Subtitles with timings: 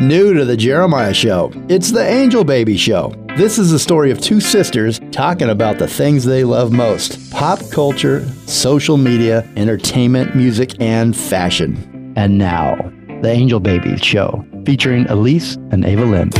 [0.00, 3.14] New to the Jeremiah Show, it's the Angel Baby Show.
[3.36, 7.60] This is the story of two sisters talking about the things they love most pop
[7.70, 12.12] culture, social media, entertainment, music, and fashion.
[12.16, 12.74] And now,
[13.22, 16.30] the Angel Baby Show, featuring Elise and Ava Lynn.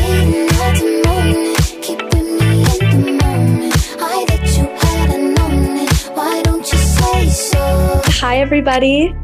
[8.19, 9.15] Hi, everybody.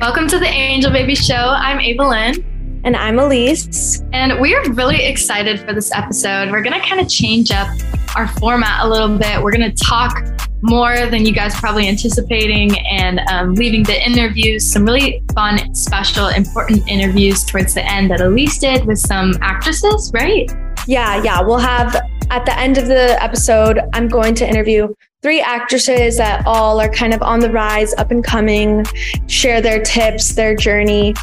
[0.00, 1.34] Welcome to the Angel Baby Show.
[1.34, 2.57] I'm Ava Lynn.
[2.88, 4.02] And I'm Elise.
[4.14, 6.50] And we're really excited for this episode.
[6.50, 7.68] We're going to kind of change up
[8.16, 9.42] our format a little bit.
[9.42, 10.26] We're going to talk
[10.62, 16.28] more than you guys probably anticipating and um, leaving the interviews, some really fun, special,
[16.28, 20.50] important interviews towards the end that Elise did with some actresses, right?
[20.86, 21.42] Yeah, yeah.
[21.42, 21.94] We'll have
[22.30, 26.88] at the end of the episode, I'm going to interview three actresses that all are
[26.88, 28.86] kind of on the rise, up and coming,
[29.26, 31.14] share their tips, their journey.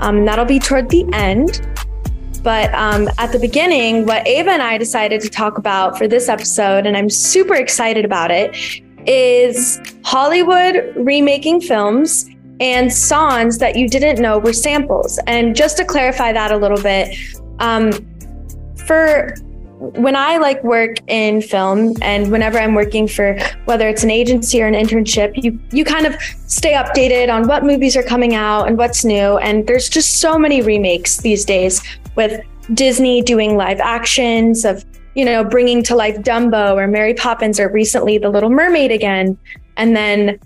[0.00, 1.66] Um, that'll be toward the end.
[2.42, 6.28] But um, at the beginning, what Ava and I decided to talk about for this
[6.28, 8.56] episode, and I'm super excited about it,
[9.06, 12.28] is Hollywood remaking films
[12.60, 15.18] and songs that you didn't know were samples.
[15.26, 17.16] And just to clarify that a little bit,
[17.58, 17.92] um,
[18.86, 19.34] for
[19.78, 24.60] when I like work in film and whenever I'm working for whether it's an agency
[24.60, 28.66] or an internship, you you kind of stay updated on what movies are coming out
[28.66, 29.38] and what's new.
[29.38, 31.80] And there's just so many remakes these days
[32.16, 32.40] with
[32.74, 34.84] Disney doing live actions of,
[35.14, 39.38] you know, bringing to life Dumbo or Mary Poppins or recently The Little Mermaid again.
[39.76, 40.40] And then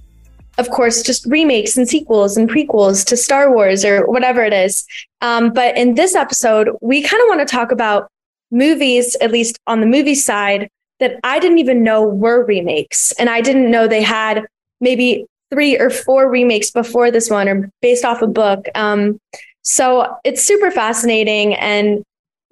[0.58, 4.84] of course, just remakes and sequels and prequels to Star Wars or whatever it is.
[5.22, 8.10] Um, but in this episode, we kind of want to talk about
[8.52, 10.68] movies, at least on the movie side,
[11.00, 13.12] that I didn't even know were remakes.
[13.18, 14.46] And I didn't know they had
[14.80, 18.66] maybe three or four remakes before this one or based off a book.
[18.74, 19.18] Um,
[19.62, 21.54] so it's super fascinating.
[21.54, 22.02] And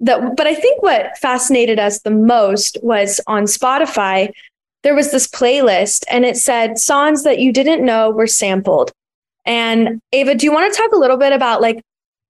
[0.01, 4.31] that, but I think what fascinated us the most was on Spotify,
[4.83, 8.91] there was this playlist and it said songs that you didn't know were sampled.
[9.45, 11.81] And Ava, do you want to talk a little bit about like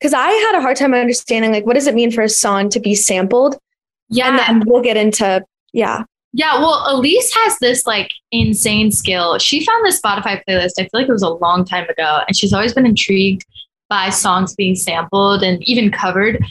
[0.02, 2.70] because I had a hard time understanding like what does it mean for a song
[2.70, 3.58] to be sampled?
[4.10, 4.30] Yeah.
[4.30, 6.04] And then we'll get into yeah.
[6.34, 9.38] Yeah, well, Elise has this like insane skill.
[9.38, 10.74] She found this Spotify playlist.
[10.80, 13.46] I feel like it was a long time ago, and she's always been intrigued
[13.90, 16.42] by songs being sampled and even covered.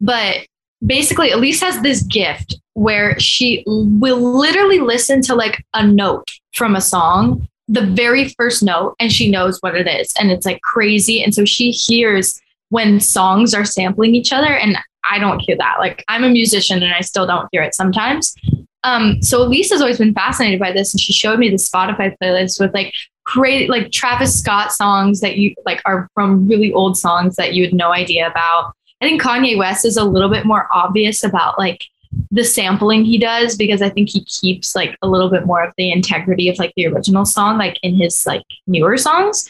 [0.00, 0.46] But
[0.84, 6.74] basically, Elise has this gift where she will literally listen to like a note from
[6.74, 10.14] a song, the very first note, and she knows what it is.
[10.18, 11.22] And it's like crazy.
[11.22, 12.40] And so she hears
[12.72, 15.76] when songs are sampling each other and I don't hear that.
[15.78, 18.34] Like I'm a musician and I still don't hear it sometimes.
[18.82, 22.58] Um, so Lisa's always been fascinated by this and she showed me the Spotify playlist
[22.58, 22.94] with like
[23.24, 27.62] great like Travis Scott songs that you like are from really old songs that you
[27.62, 28.72] had no idea about.
[29.02, 31.84] I think Kanye West is a little bit more obvious about like
[32.30, 35.74] the sampling he does because I think he keeps like a little bit more of
[35.76, 39.46] the integrity of like the original song like in his like newer songs.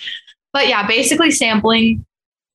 [0.52, 2.04] But yeah, basically sampling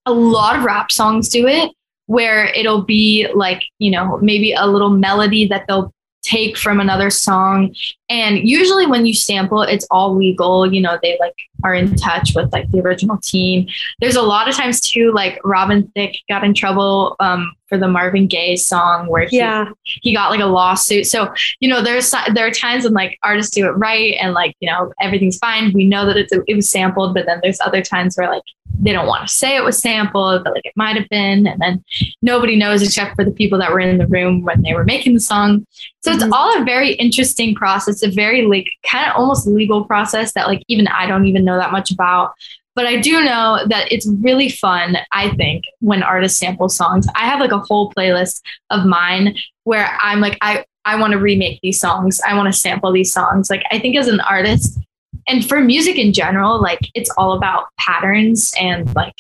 [0.08, 1.72] a lot of rap songs do it
[2.08, 7.10] where it'll be like, you know, maybe a little melody that they'll take from another
[7.10, 7.74] song.
[8.10, 10.72] And usually when you sample, it's all legal.
[10.72, 13.68] You know, they like are in touch with like the original team.
[14.00, 17.88] There's a lot of times too, like Robin Thicke got in trouble um, for the
[17.88, 19.70] Marvin Gaye song where he, yeah.
[19.84, 21.08] he got like a lawsuit.
[21.08, 24.56] So, you know, there's there are times when like artists do it right and like,
[24.60, 25.72] you know, everything's fine.
[25.74, 28.44] We know that it's, it was sampled, but then there's other times where like
[28.80, 31.48] they don't want to say it was sampled, but like it might have been.
[31.48, 31.84] And then
[32.22, 35.14] nobody knows except for the people that were in the room when they were making
[35.14, 35.66] the song.
[36.04, 36.24] So mm-hmm.
[36.24, 40.48] it's all a very interesting process, a very like kind of almost legal process that
[40.48, 42.34] like even I don't even know that much about.
[42.76, 47.08] But I do know that it's really fun, I think, when artists sample songs.
[47.16, 51.20] I have like a whole playlist of mine where I'm like, I, I want to
[51.20, 52.22] remake these songs.
[52.22, 53.50] I want to sample these songs.
[53.50, 54.80] Like, I think as an artist,
[55.28, 59.16] and for music in general, like it's all about patterns and like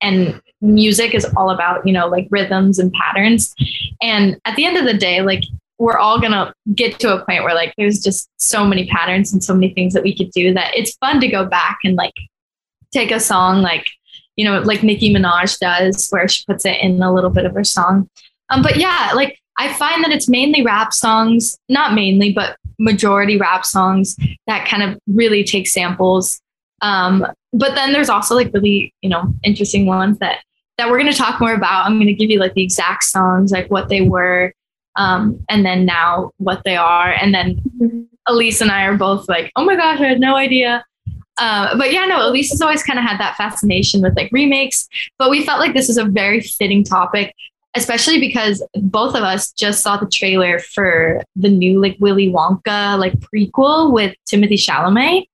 [0.00, 3.54] and music is all about, you know, like rhythms and patterns.
[4.02, 5.44] And at the end of the day, like
[5.78, 9.42] we're all gonna get to a point where like there's just so many patterns and
[9.42, 12.14] so many things that we could do that it's fun to go back and like
[12.92, 13.88] take a song like
[14.36, 17.54] you know like Nicki Minaj does where she puts it in a little bit of
[17.54, 18.08] her song.
[18.48, 23.36] Um, but yeah, like I find that it's mainly rap songs, not mainly, but majority
[23.36, 24.16] rap songs
[24.46, 26.40] that kind of really take samples.
[26.80, 30.40] Um, but then there's also like really, you know, interesting ones that
[30.78, 31.86] that we're going to talk more about.
[31.86, 34.52] I'm going to give you like the exact songs, like what they were,
[34.96, 37.10] um, and then now what they are.
[37.12, 40.84] And then Elise and I are both like, oh my gosh, I had no idea.
[41.38, 44.88] Um, but yeah, no, Elise has always kind of had that fascination with like remakes.
[45.18, 47.34] But we felt like this is a very fitting topic,
[47.74, 52.98] especially because both of us just saw the trailer for the new like Willy Wonka
[52.98, 55.26] like prequel with Timothée Chalamet.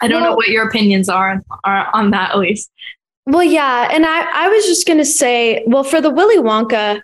[0.00, 2.68] I don't well, know what your opinions are, are on that, Elise.
[3.26, 7.00] Well, yeah, and I I was just gonna say, well, for the Willy Wonka,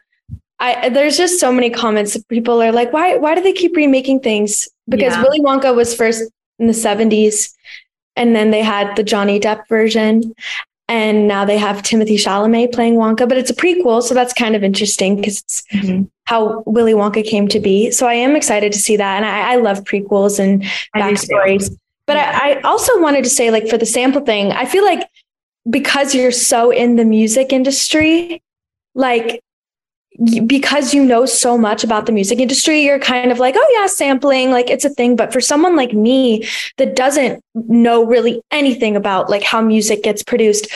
[0.59, 2.15] I there's just so many comments.
[2.15, 4.69] That people are like, why why do they keep remaking things?
[4.89, 5.23] Because yeah.
[5.23, 6.25] Willy Wonka was first
[6.59, 7.53] in the 70s,
[8.17, 10.35] and then they had the Johnny Depp version,
[10.89, 14.57] and now they have Timothée Chalamet playing Wonka, but it's a prequel, so that's kind
[14.57, 16.05] of interesting because it's mm-hmm.
[16.25, 17.91] how Willy Wonka came to be.
[17.91, 20.63] So I am excited to see that, and I, I love prequels and
[20.97, 21.77] backstories.
[22.07, 22.39] But yeah.
[22.43, 25.07] I, I also wanted to say, like, for the sample thing, I feel like
[25.69, 28.43] because you're so in the music industry,
[28.95, 29.43] like
[30.47, 33.87] because you know so much about the music industry, you're kind of like, oh, yeah,
[33.87, 35.17] sampling, like it's a thing.
[35.17, 36.47] But for someone like me
[36.77, 40.69] that doesn't know really anything about like how music gets produced,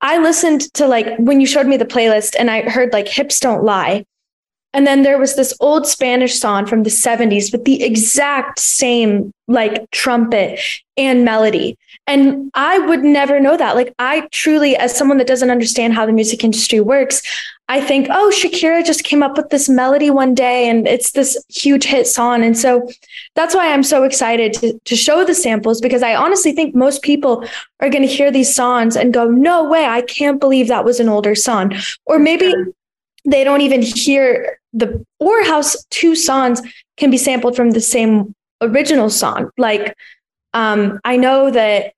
[0.00, 3.38] I listened to like when you showed me the playlist and I heard like Hips
[3.38, 4.04] Don't Lie.
[4.72, 9.32] And then there was this old Spanish song from the 70s with the exact same
[9.48, 10.60] like trumpet
[10.96, 11.76] and melody.
[12.06, 13.74] And I would never know that.
[13.74, 17.22] Like, I truly, as someone that doesn't understand how the music industry works,
[17.70, 21.40] I think, oh, Shakira just came up with this melody one day and it's this
[21.48, 22.42] huge hit song.
[22.42, 22.90] And so
[23.36, 27.00] that's why I'm so excited to, to show the samples because I honestly think most
[27.02, 27.44] people
[27.78, 30.98] are going to hear these songs and go, no way, I can't believe that was
[30.98, 31.72] an older song.
[32.06, 32.52] Or maybe
[33.24, 36.60] they don't even hear the, or how two songs
[36.96, 39.48] can be sampled from the same original song.
[39.56, 39.96] Like,
[40.54, 41.92] um, I know that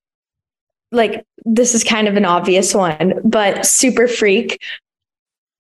[0.93, 4.61] like this is kind of an obvious one, but Super Freak,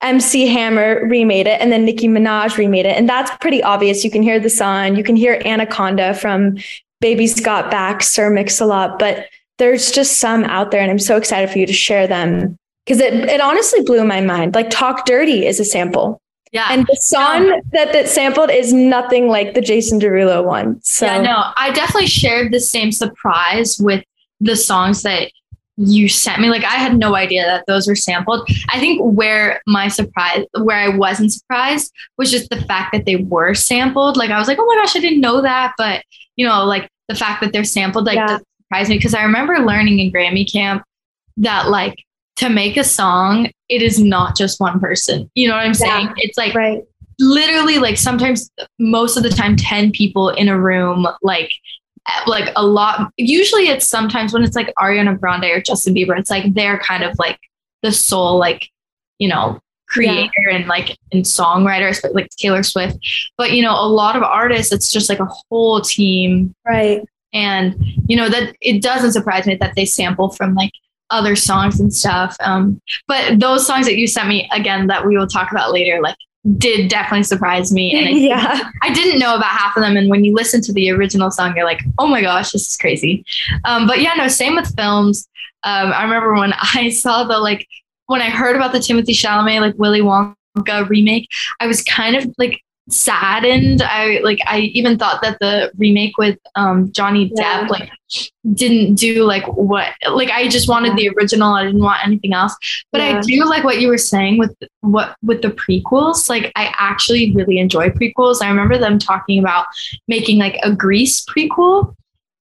[0.03, 2.97] MC Hammer remade it, and then Nicki Minaj remade it.
[2.97, 4.05] And that's pretty obvious.
[4.05, 6.57] You can hear the song, you can hear Anaconda from
[7.01, 9.29] Baby's Got Back, Sir Mix-a-Lot, but
[9.59, 13.01] there's just some out there, and I'm so excited for you to share them because
[13.01, 14.55] it, it honestly blew my mind.
[14.55, 16.21] Like Talk Dirty is a sample.
[16.53, 16.69] Yeah.
[16.71, 17.61] And the song yeah.
[17.73, 20.81] that that sampled is nothing like the Jason Derulo one.
[20.83, 24.05] So Yeah, no, I definitely shared the same surprise with
[24.41, 25.33] the songs that
[25.77, 26.49] you sent me.
[26.49, 28.49] Like I had no idea that those were sampled.
[28.71, 33.17] I think where my surprise, where I wasn't surprised, was just the fact that they
[33.17, 34.17] were sampled.
[34.17, 35.73] Like I was like, oh my gosh, I didn't know that.
[35.79, 36.03] But
[36.37, 38.39] you know, like the fact that they're sampled, like yeah.
[38.65, 40.83] surprised me because I remember learning in Grammy camp
[41.39, 41.97] that like
[42.37, 45.31] to make a song, it is not just one person.
[45.35, 46.07] You know what I'm saying?
[46.07, 46.15] Yeah.
[46.19, 46.83] It's like right.
[47.19, 51.51] literally like sometimes most of the time 10 people in a room like
[52.27, 56.31] like a lot usually it's sometimes when it's like Ariana Grande or Justin Bieber it's
[56.31, 57.39] like they're kind of like
[57.83, 58.69] the sole like
[59.19, 59.61] you know
[59.93, 60.57] creator yeah.
[60.57, 62.99] and like and songwriter like Taylor Swift.
[63.37, 66.55] But you know a lot of artists it's just like a whole team.
[66.67, 67.03] Right.
[67.33, 67.77] And
[68.09, 70.73] you know that it doesn't surprise me that they sample from like
[71.11, 72.37] other songs and stuff.
[72.41, 76.01] Um but those songs that you sent me again that we will talk about later
[76.01, 76.17] like
[76.59, 77.97] did definitely surprise me.
[77.97, 78.71] And I, yeah.
[78.83, 79.97] I didn't know about half of them.
[79.97, 82.77] And when you listen to the original song, you're like, oh my gosh, this is
[82.77, 83.25] crazy.
[83.65, 85.29] Um, but yeah, no, same with films.
[85.65, 87.67] Um, I remember when I saw the like,
[88.07, 91.29] when I heard about the Timothée Chalamet, like Willy Wonka remake,
[91.61, 92.61] I was kind of like
[92.93, 93.83] saddened.
[93.83, 97.67] I like I even thought that the remake with um Johnny Depp yeah.
[97.69, 97.91] like
[98.55, 101.53] didn't do like what like I just wanted the original.
[101.53, 102.57] I didn't want anything else.
[102.93, 103.19] But yeah.
[103.19, 106.29] I do like what you were saying with what with the prequels.
[106.29, 108.43] Like I actually really enjoy prequels.
[108.43, 109.67] I remember them talking about
[110.09, 111.95] making like a Grease prequel.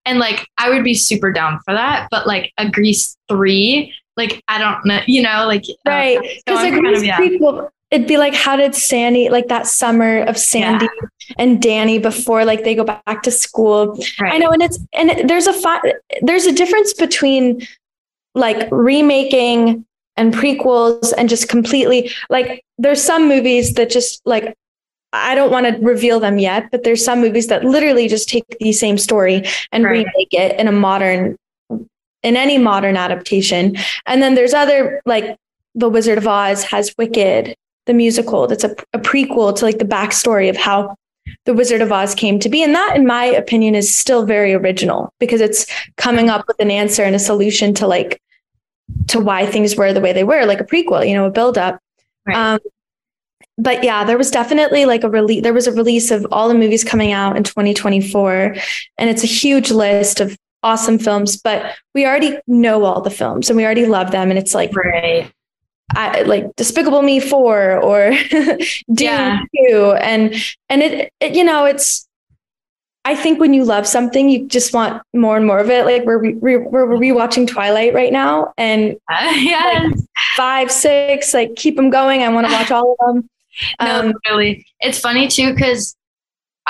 [0.05, 4.43] And like I would be super down for that, but like a Grease 3 like
[4.49, 7.19] I don't know, you know, like right because uh, so a Grease kind of, yeah.
[7.19, 11.35] prequel it'd be like how did sandy like that summer of sandy yeah.
[11.37, 14.33] and danny before like they go back to school right.
[14.33, 17.65] i know and it's and it, there's a fi- there's a difference between
[18.33, 19.85] like remaking
[20.17, 24.55] and prequels and just completely like there's some movies that just like
[25.13, 28.45] I don't want to reveal them yet, but there's some movies that literally just take
[28.59, 29.43] the same story
[29.73, 29.91] and right.
[29.91, 31.35] remake it in a modern
[32.23, 33.75] in any modern adaptation.
[34.05, 35.35] And then there's other like
[35.75, 39.85] The Wizard of Oz has Wicked the musical that's a, a prequel to like the
[39.85, 40.95] backstory of how
[41.45, 42.63] the Wizard of Oz came to be.
[42.63, 45.65] And that, in my opinion, is still very original because it's
[45.97, 48.21] coming up with an answer and a solution to like
[49.07, 51.57] to why things were the way they were, like a prequel, you know, a build
[51.57, 51.79] up.
[52.25, 52.35] Right.
[52.35, 52.59] Um,
[53.57, 55.43] but yeah, there was definitely like a release.
[55.43, 58.55] There was a release of all the movies coming out in 2024,
[58.97, 61.37] and it's a huge list of awesome films.
[61.37, 64.75] But we already know all the films and we already love them, and it's like
[64.75, 65.31] right.
[65.95, 68.57] I, like Despicable Me Four or Dune
[68.87, 69.39] yeah.
[69.69, 70.33] Two, and
[70.69, 72.07] and it, it, you know it's
[73.03, 75.85] I think when you love something, you just want more and more of it.
[75.85, 79.87] Like we're re- we're, we're rewatching Twilight right now, and Uh, yeah.
[79.89, 79.95] like,
[80.35, 82.21] five, six, like keep them going.
[82.21, 83.29] I want to watch all of them.
[83.81, 84.65] No, Um, really.
[84.81, 85.95] It's funny too because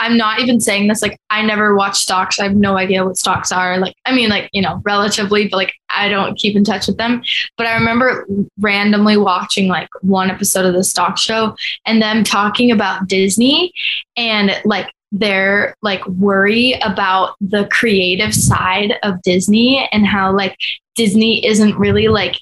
[0.01, 1.01] I'm not even saying this.
[1.01, 2.39] Like, I never watch stocks.
[2.39, 3.77] I have no idea what stocks are.
[3.77, 6.97] Like, I mean, like you know, relatively, but like I don't keep in touch with
[6.97, 7.21] them.
[7.55, 8.25] But I remember
[8.59, 11.55] randomly watching like one episode of the stock show
[11.85, 13.71] and them talking about Disney
[14.17, 20.57] and like their like worry about the creative side of Disney and how like
[20.95, 22.37] Disney isn't really like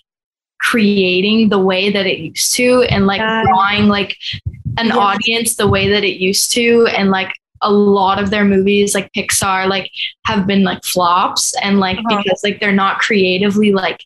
[0.61, 4.15] creating the way that it used to and like drawing like
[4.77, 4.95] an Yes.
[4.97, 9.11] audience the way that it used to and like a lot of their movies like
[9.13, 9.89] Pixar like
[10.25, 12.17] have been like flops and like Uh-huh.
[12.17, 14.03] because like they're not creatively like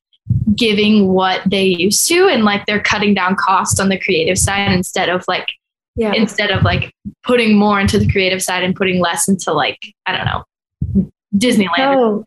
[0.55, 4.71] giving what they used to and like they're cutting down costs on the creative side
[4.71, 5.47] instead of like
[5.95, 6.13] yeah.
[6.13, 6.93] instead of like
[7.23, 11.95] putting more into the creative side and putting less into like I don't know Disneyland.
[11.97, 12.23] Oh,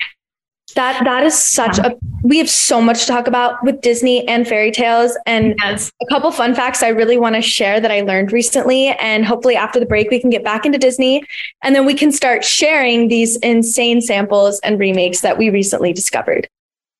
[0.74, 1.96] that that is such a.
[2.22, 5.92] We have so much to talk about with Disney and fairy tales, and Yes.
[6.02, 8.88] a couple fun facts I really want to share that I learned recently.
[8.88, 11.22] And hopefully, after the break, we can get back into Disney,
[11.62, 16.48] and then we can start sharing these insane samples and remakes that we recently discovered.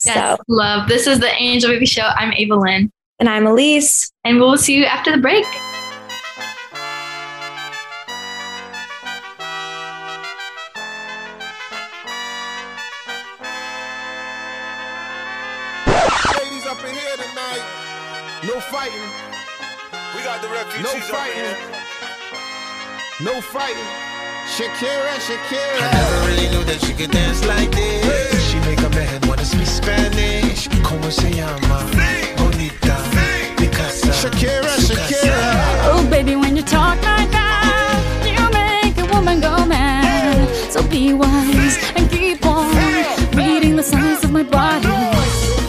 [0.05, 0.15] Yes.
[0.15, 0.89] So, Love.
[0.89, 2.09] This is the Angel Baby Show.
[2.17, 4.11] I'm Ava Lynn, and I'm Elise.
[4.25, 5.45] and we'll see you after the break.
[20.83, 21.57] No fighting.
[23.25, 23.91] No fighting.
[24.47, 25.81] Shakira, Shakira.
[25.81, 28.51] I never really knew that she could dance like this.
[28.51, 30.69] She make a man wanna speak Spanish.
[30.83, 31.79] Como se llama?
[32.37, 32.97] Bonita.
[33.57, 34.13] Picasa.
[34.13, 34.93] Shakira, su.
[34.93, 35.41] Shakira.
[35.93, 40.47] Oh, baby, when you talk like that, you make a woman go mad.
[40.71, 42.69] So be wise and keep on
[43.35, 44.93] reading the signs of my body.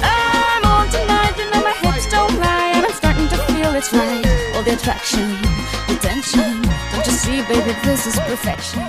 [0.03, 3.93] I'm on tonight, you know my hips don't lie, and I'm starting to feel it's
[3.93, 4.26] right.
[4.67, 5.29] The attraction,
[5.87, 6.61] the tension.
[6.91, 8.81] Don't you see, baby, this is perfection.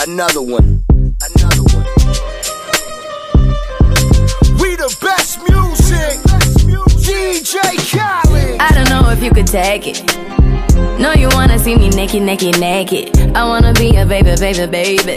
[0.00, 0.82] Another one.
[0.88, 1.86] Another one.
[4.58, 6.29] We the best music.
[7.10, 7.58] DJ
[7.90, 8.60] Khaled.
[8.60, 9.98] I don't know if you could take it.
[11.00, 13.18] No, you wanna see me naked, naked, naked.
[13.34, 15.16] I wanna be a baby, baby, baby.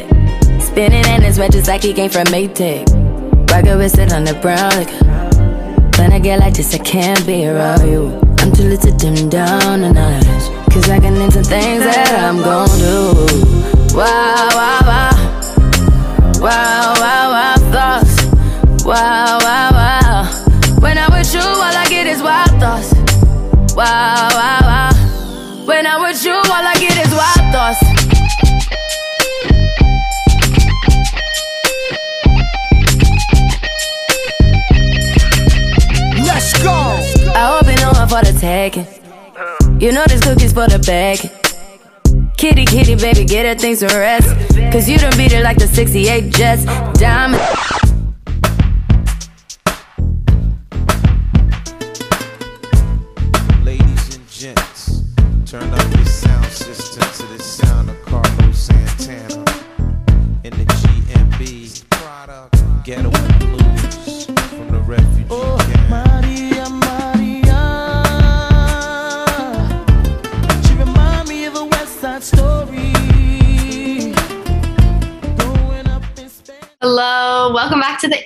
[0.59, 2.89] Spinning in his red just like he came from Maytag.
[3.51, 5.05] Rocket with it on the brown liquor.
[6.00, 8.19] When I get like this, I can't be around you.
[8.39, 10.73] I'm too little to dim down a notch.
[10.73, 13.95] Cause I can into things that I'm gon' do.
[13.95, 15.12] Wow, wow, wow.
[16.41, 18.83] Wow, wow, wow, thoughts.
[18.83, 19.42] Wow.
[23.83, 25.65] Wow, wow, wow.
[25.65, 27.81] When I'm with you, all I get is wild thoughts.
[36.25, 36.71] Let's go.
[37.35, 38.87] I hope you know I'm for the taking.
[39.81, 41.17] You know this cookie's for the bag.
[42.37, 44.29] Kitty, kitty, baby, get her things to rest.
[44.71, 46.63] Cause you done beat her like the 68 Jets.
[46.97, 47.92] Diamond.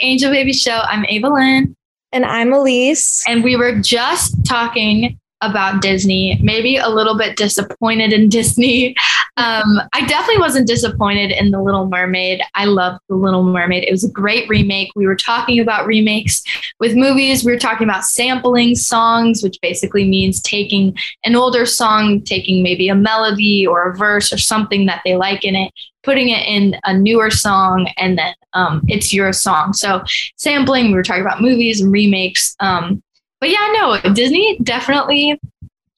[0.07, 0.79] Angel Baby Show.
[0.85, 1.75] I'm Ava Lynn,
[2.13, 3.21] And I'm Elise.
[3.27, 6.39] and we were just talking about Disney.
[6.41, 8.95] Maybe a little bit disappointed in Disney.
[9.35, 12.41] Um, I definitely wasn't disappointed in The Little Mermaid.
[12.55, 13.83] I loved The Little Mermaid.
[13.83, 14.89] It was a great remake.
[14.95, 16.41] We were talking about remakes
[16.79, 17.43] with movies.
[17.43, 22.87] We were talking about sampling songs, which basically means taking an older song, taking maybe
[22.89, 25.71] a melody or a verse or something that they like in it,
[26.07, 29.73] putting it in a newer song, and then um, it's your song.
[29.73, 30.01] So
[30.37, 30.87] sampling.
[30.87, 32.55] We were talking about movies and remakes.
[32.61, 33.03] Um,
[33.41, 35.37] but yeah, no, Disney definitely,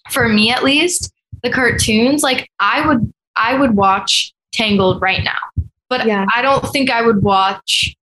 [0.10, 1.14] for me at least,
[1.44, 2.24] the cartoons.
[2.24, 6.26] Like I would, I would watch Tangled right now, but Yeah.
[6.36, 7.96] I don't think I would watch.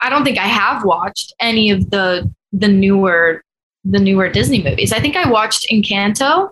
[0.00, 3.42] I don't think I have watched any of the the newer
[3.84, 4.92] the newer Disney movies.
[4.92, 6.50] I think I watched Encanto,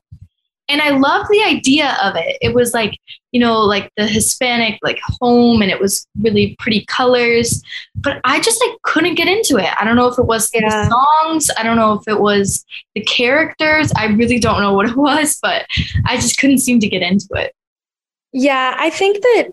[0.68, 2.36] And I love the idea of it.
[2.42, 2.98] It was like,
[3.32, 7.62] you know, like the Hispanic like home and it was really pretty colors.
[7.94, 9.70] But I just like couldn't get into it.
[9.80, 10.68] I don't know if it was Yeah.
[10.68, 11.50] the songs.
[11.56, 13.90] I don't know if it was the characters.
[13.96, 15.66] I really don't know what it was, but
[16.06, 17.54] I just couldn't seem to get into it.
[18.32, 19.48] Yeah, I think that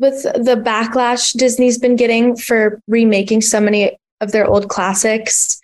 [0.00, 5.60] with the backlash Disney's been getting for remaking so many of their old classics,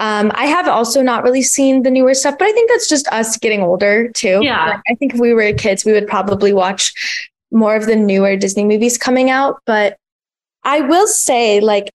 [0.00, 3.06] um, I have also not really seen the newer stuff, but I think that's just
[3.08, 4.40] us getting older too.
[4.42, 4.66] Yeah.
[4.66, 8.34] Like, I think if we were kids, we would probably watch more of the newer
[8.34, 9.60] Disney movies coming out.
[9.66, 9.98] But
[10.64, 11.90] I will say, like,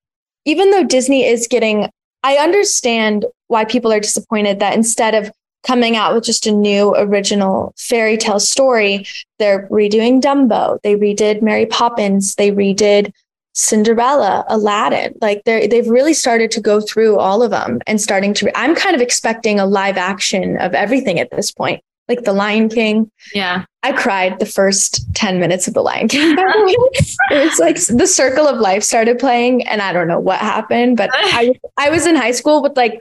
[0.45, 1.89] even though Disney is getting,
[2.23, 5.31] I understand why people are disappointed that instead of
[5.65, 9.07] coming out with just a new original fairy tale story,
[9.39, 10.79] they're redoing Dumbo.
[10.83, 12.35] They redid Mary Poppins.
[12.35, 13.13] They redid
[13.55, 15.15] Cinderella, Aladdin.
[15.21, 18.57] Like they they've really started to go through all of them and starting to.
[18.57, 22.69] I'm kind of expecting a live action of everything at this point, like The Lion
[22.69, 23.09] King.
[23.33, 23.65] Yeah.
[23.81, 26.35] I cried the first 10 minutes of The Lion King.
[26.35, 27.37] by the way.
[27.37, 30.97] it was like the circle of life started playing, and I don't know what happened,
[30.97, 32.99] but I, I was in high school with like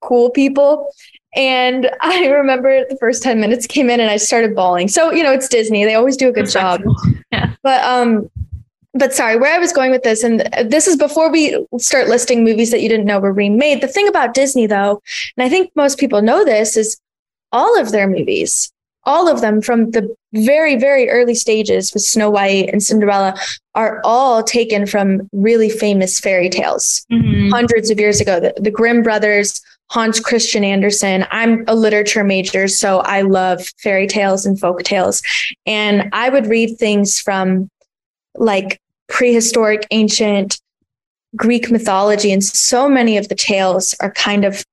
[0.00, 0.92] cool people.
[1.36, 4.88] And I remember the first 10 minutes came in and I started bawling.
[4.88, 5.84] So, you know, it's Disney.
[5.84, 6.82] They always do a good job.
[7.32, 7.54] Yeah.
[7.62, 8.28] But um
[8.94, 12.44] but sorry, where I was going with this, and this is before we start listing
[12.44, 13.80] movies that you didn't know were remade.
[13.80, 15.00] The thing about Disney, though,
[15.36, 17.00] and I think most people know this, is
[17.52, 18.70] all of their movies,
[19.04, 23.34] all of them from the very, very early stages with Snow White and Cinderella,
[23.74, 27.50] are all taken from really famous fairy tales Mhm.
[27.50, 28.40] hundreds of years ago.
[28.40, 31.26] The, the Grimm brothers, Hans Christian Andersen.
[31.32, 35.20] I'm a literature major, so I love fairy tales and folk tales.
[35.66, 37.68] And I would read things from
[38.34, 40.60] like prehistoric, ancient
[41.36, 44.64] Greek mythology, and so many of the tales are kind of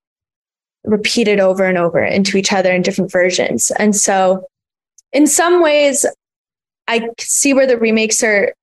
[0.84, 3.72] repeated over and over into each other in different versions.
[3.78, 4.46] And so,
[5.14, 6.06] in some ways,
[6.88, 8.54] I see where the remakes are,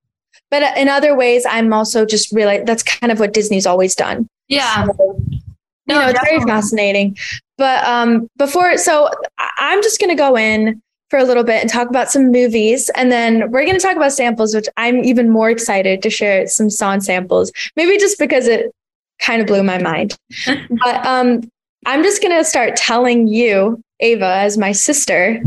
[0.51, 4.29] but in other ways, I'm also just really that's kind of what Disney's always done.
[4.49, 4.87] Yeah.
[4.87, 5.41] So, you
[5.87, 7.17] No, know, it's very fascinating.
[7.59, 11.71] But um, before, so I'm just going to go in for a little bit and
[11.71, 15.31] talk about some movies, and then we're going to talk about samples, which I'm even
[15.31, 17.53] more excited to share some song samples.
[17.77, 18.75] Maybe just because it
[19.21, 20.19] kind of blew my mind.
[20.47, 21.43] but um,
[21.87, 25.40] I'm just going to start telling you, Ava, as my sister.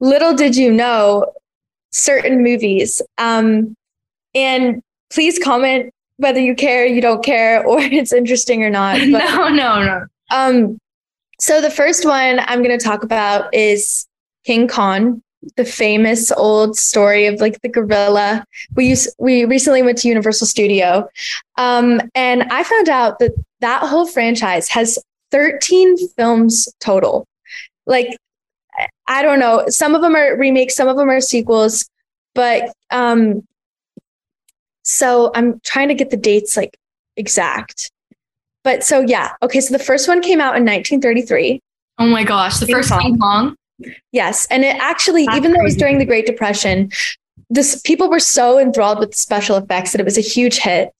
[0.00, 1.32] Little did you know
[1.92, 3.00] certain movies.
[3.18, 3.74] Um,
[4.34, 8.98] and please comment whether you care, you don't care, or it's interesting or not.
[9.12, 10.06] But no, no, no.
[10.30, 10.78] um,
[11.40, 14.06] so the first one I'm going to talk about is
[14.44, 15.22] King Kong,
[15.56, 18.44] the famous old story of like the gorilla.
[18.74, 21.08] We used we recently went to Universal Studio,
[21.56, 24.98] um, and I found out that that whole franchise has
[25.30, 27.26] 13 films total.
[27.86, 28.16] Like
[29.08, 31.88] I- don't know, some of them are remakes, some of them are sequels,
[32.34, 33.46] but um,
[34.82, 36.76] so I'm trying to get the dates like
[37.16, 37.90] exact.
[38.62, 39.60] But so yeah, okay.
[39.60, 41.60] So the first one came out in 1933.
[41.98, 42.58] Oh my gosh.
[42.58, 43.00] The King first Kong.
[43.00, 43.56] King Kong.
[44.12, 46.90] Yes, and it actually, That's even though it was during the Great Depression,
[47.50, 50.90] this people were so enthralled with the special effects that it was a huge hit.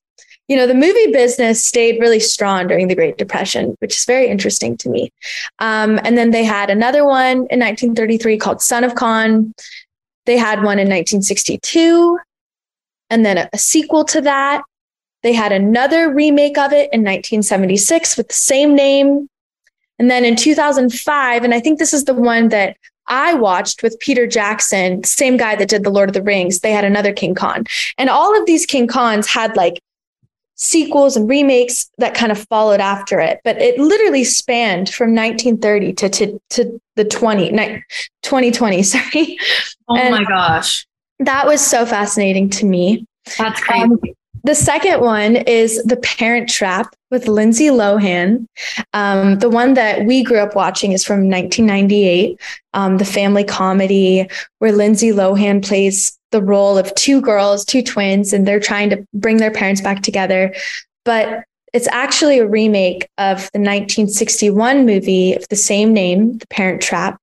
[0.49, 4.29] You know, the movie business stayed really strong during the Great Depression, which is very
[4.29, 5.11] interesting to me.
[5.59, 9.55] Um, and then they had another one in 1933 called Son of Kong.
[10.27, 12.19] They had one in 1962,
[13.11, 14.63] and then a, a sequel to that.
[15.23, 19.29] They had another remake of it in 1976 with the same name.
[19.99, 22.77] And then in 2005, and I think this is the one that
[23.07, 26.73] I watched with Peter Jackson, same guy that did The Lord of the Rings, they
[26.73, 27.67] had another King Kong.
[27.99, 29.81] And all of these King Kongs had like
[30.57, 33.41] sequels and remakes that kind of followed after it.
[33.45, 37.83] But it literally spanned from 1930 to, to, to the 20, ni-
[38.23, 39.39] 2020, sorry.
[39.89, 40.87] Oh And- my gosh.
[41.21, 43.07] That was so fascinating to me.
[43.39, 43.85] That's crazy.
[43.85, 44.01] Um,
[44.45, 48.47] the second one is The Parent Trap with Lindsay Lohan.
[48.93, 52.39] Um, the one that we grew up watching is from 1998,
[52.75, 54.29] um, the family comedy
[54.59, 59.07] where Lindsay Lohan plays the role of two girls, two twins, and they're trying to
[59.15, 60.55] bring their parents back together.
[61.07, 66.83] But it's actually a remake of the 1961 movie of the same name, The Parent
[66.83, 67.19] Trap.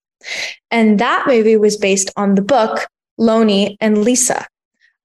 [0.71, 4.47] And that movie was based on the book Lottie and Lisa.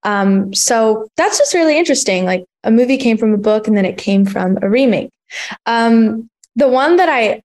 [0.06, 2.24] Um, so that's just really interesting.
[2.24, 5.10] Like a movie came from a book and then it came from a remake.
[5.66, 7.42] Um, the one that I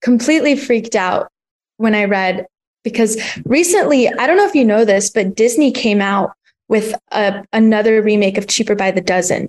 [0.00, 1.28] completely freaked out
[1.76, 2.46] when I read,
[2.84, 6.30] because recently, I don't know if you know this, but Disney came out
[6.68, 9.48] with a, another remake of Cheaper by the Dozen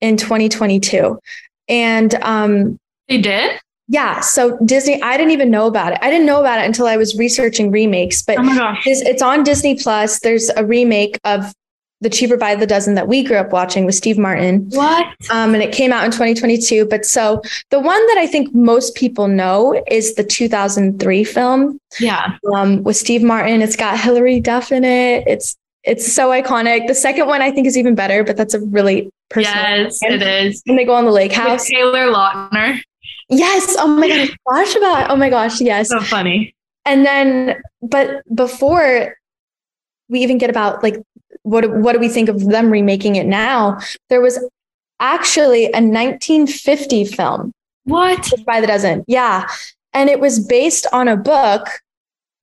[0.00, 1.20] in 2022.
[1.68, 3.60] And um, They did?
[3.90, 4.20] Yeah.
[4.20, 5.98] So Disney, I didn't even know about it.
[6.00, 9.74] I didn't know about it until I was researching remakes, but Oh it's, on Disney
[9.74, 10.20] Plus.
[10.20, 11.52] There's a remake of
[12.00, 14.68] The Cheaper by the Dozen that we grew up watching with Steve Martin.
[14.70, 15.08] What?
[15.32, 16.86] Um, and it came out in 2022.
[16.86, 22.36] But so the one that I think most people know is the 2003 film Yeah.
[22.54, 23.60] um, with Steve Martin.
[23.60, 25.24] It's got Hilary Duff in it.
[25.26, 26.86] It's it's so iconic.
[26.86, 29.64] The second one I think is even better, but that's a really personal.
[29.64, 30.62] Yes, it is.
[30.66, 31.66] When they go on the lake With house.
[31.68, 32.80] Taylor Lautner.
[33.30, 33.76] Yes.
[33.78, 34.28] Oh my god.
[34.48, 35.10] Gosh about.
[35.10, 35.60] Oh my gosh.
[35.60, 35.88] Yes.
[35.88, 36.54] So funny.
[36.84, 39.16] And then, but before
[40.08, 40.96] we even get about like
[41.42, 43.78] what what do we think of them remaking it now?
[44.08, 44.38] There was
[44.98, 47.52] actually a 1950 film
[47.84, 48.32] What?
[48.44, 49.04] by the dozen.
[49.06, 49.46] Yeah.
[49.92, 51.66] And it was based on a book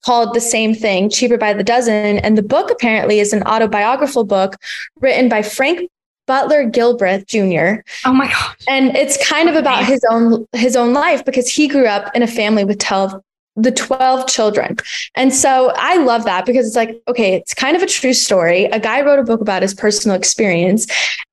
[0.04, 2.17] called The Same Thing, Cheaper by the Dozen.
[2.19, 4.56] And the book apparently is an autobiographical book
[5.00, 5.89] written by Frank
[6.27, 7.81] Butler Gilbreth Jr.
[8.05, 8.57] Oh my gosh.
[8.67, 12.21] And it's kind of about his own his own life because he grew up in
[12.21, 13.15] a family with 12
[13.57, 14.77] the 12 children.
[15.15, 18.65] And so I love that because it's like, okay, it's kind of a true story.
[18.65, 20.85] A guy wrote a book about his personal experience,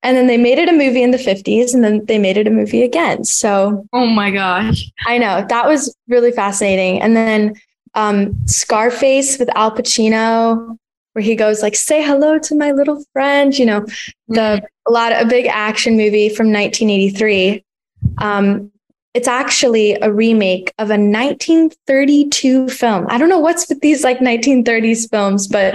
[0.02, 2.46] and then they made it a movie in the 50s, and then they made it
[2.46, 3.24] a movie again.
[3.24, 4.90] So Oh my gosh.
[5.06, 7.00] I know that was really fascinating.
[7.02, 7.54] And then
[7.94, 10.78] um, Scarface with Al Pacino,
[11.14, 13.86] where he goes like, "Say hello to my little friend." You know,
[14.28, 17.64] the a lot of a big action movie from 1983.
[18.18, 18.70] Um,
[19.14, 23.06] it's actually a remake of a 1932 film.
[23.08, 25.74] I don't know what's with these like 1930s films, but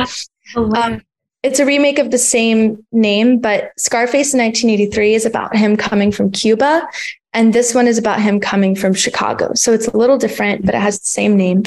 [0.55, 1.01] um,
[1.41, 3.39] it's a remake of the same name.
[3.39, 6.85] But Scarface in 1983 is about him coming from Cuba,
[7.33, 9.53] and this one is about him coming from Chicago.
[9.55, 11.63] So it's a little different, but it has the same name.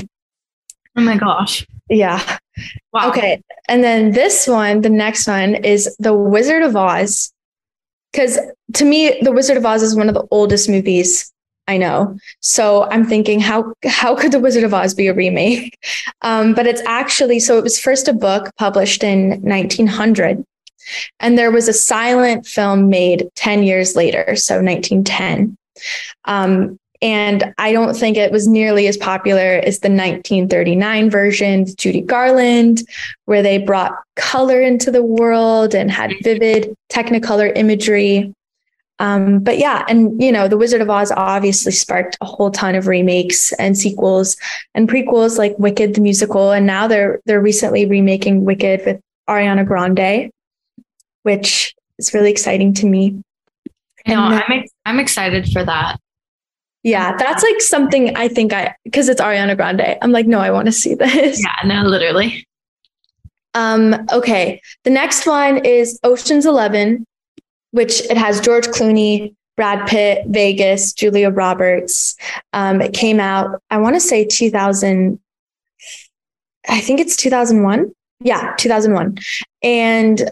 [0.97, 1.67] oh my gosh.
[1.89, 2.39] Yeah.
[2.93, 3.11] Wow.
[3.11, 3.43] Okay.
[3.69, 7.33] And then this one, the next one is The Wizard of Oz.
[8.13, 8.39] Because
[8.75, 11.33] to me, The Wizard of Oz is one of the oldest movies
[11.69, 12.17] I know.
[12.41, 15.79] So I'm thinking, how how could The Wizard of Oz be a remake?
[16.25, 20.45] Um, but it's actually so it was first a book published in 1900,
[21.19, 25.57] and there was a silent film made 10 years later, so 1910.
[26.27, 31.77] Um, and I don't think it was nearly as popular as the 1939 version with
[31.77, 32.83] Judy Garland,
[33.25, 38.33] where they brought color into the world and had vivid Technicolor imagery.
[39.01, 42.77] Um, but yeah, and you know, The Wizard of Oz obviously sparked a whole ton
[42.77, 44.37] of remakes and sequels
[44.77, 49.67] and prequels like Wicked the musical, and now they're they're recently remaking Wicked with Ariana
[49.67, 50.31] Grande,
[51.25, 53.21] which is really exciting to me.
[54.07, 55.99] No, And I'm ex- I'm excited for that.
[56.83, 59.99] Yeah, that's like something I think I because it's Ariana Grande.
[60.03, 61.43] I'm like, no, I want to see this.
[61.43, 62.47] Yeah, no, literally.
[63.55, 64.61] Um, okay.
[64.85, 67.07] The next one is Ocean's Eleven,
[67.71, 72.17] which it has George Clooney, Brad Pitt, Vegas, Julia Roberts.
[72.53, 75.19] Um, it came out, I want to say 2000,
[76.69, 77.93] I think it's 2001.
[78.21, 79.19] Yeah, 2001.
[79.63, 80.31] And,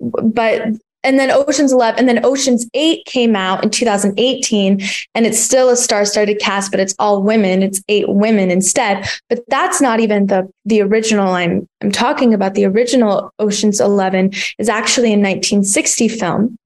[0.00, 0.68] but,
[1.04, 4.80] and then Ocean's 11, and then Ocean's 8 came out in 2018,
[5.14, 7.62] and it's still a star studded cast, but it's all women.
[7.62, 9.06] It's eight women instead.
[9.28, 12.54] But that's not even the, the original I'm, I'm talking about.
[12.54, 16.56] The original Ocean's 11 is actually a 1960 film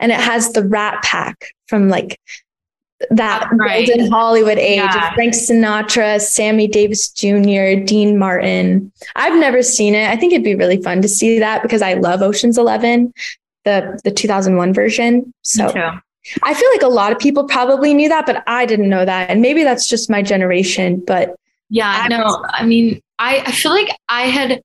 [0.00, 2.18] and it has the Rat Pack from like
[3.10, 3.86] that Right.
[3.86, 5.08] golden Hollywood age Yeah.
[5.08, 8.92] of Frank Sinatra, Sammy Davis Jr., Dean Martin.
[9.16, 10.08] I've never seen it.
[10.08, 13.12] I think it'd be really fun to see that because I love Ocean's Eleven,
[13.64, 15.32] the the 2001 version.
[15.42, 15.68] So
[16.42, 19.28] I feel like a lot of people probably knew that, but I didn't know that,
[19.30, 21.02] and maybe that's just my generation.
[21.06, 21.34] But
[21.70, 24.62] Yeah, I- no, I mean, I, I feel like I had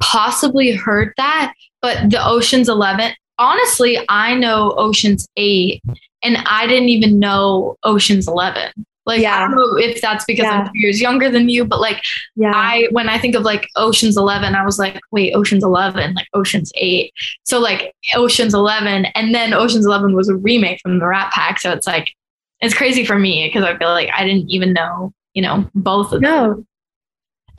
[0.00, 5.82] possibly heard that, but the Ocean's 11, honestly, I know Ocean's 8,
[6.22, 8.72] and I didn't even know Ocean's 11.
[9.06, 9.40] Like, I Yeah.
[9.40, 10.60] don't know if that's because Yeah.
[10.60, 12.02] I'm two years younger than you, but like,
[12.36, 16.14] yeah, I, when I think of like Ocean's 11, I was like, wait, Ocean's 11,
[16.14, 17.12] like Ocean's 8.
[17.44, 21.58] So, like, Ocean's 11, and then Ocean's 11 was a remake from the Rat Pack.
[21.60, 22.12] So it's like,
[22.60, 26.12] it's crazy for me because I feel like I didn't even know, you know, both
[26.12, 26.66] of them.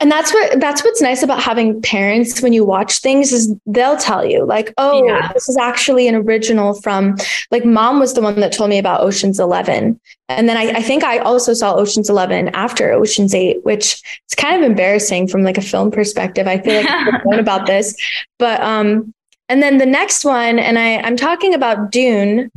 [0.02, 3.96] And that's what that's what's nice about having parents when you watch things is they'll
[3.96, 5.30] tell you like, oh, Yeah.
[5.32, 7.16] this is actually an original from
[7.52, 10.00] like mom was the one that told me about Ocean's Eleven.
[10.28, 14.34] And then I, I think I also saw Ocean's Eleven after Ocean's Eight, which is
[14.36, 16.48] kind of embarrassing from like a film perspective.
[16.48, 17.94] I feel like I've known about this.
[18.40, 19.14] But um,
[19.48, 22.50] and then the next one, and I, I'm talking about Dune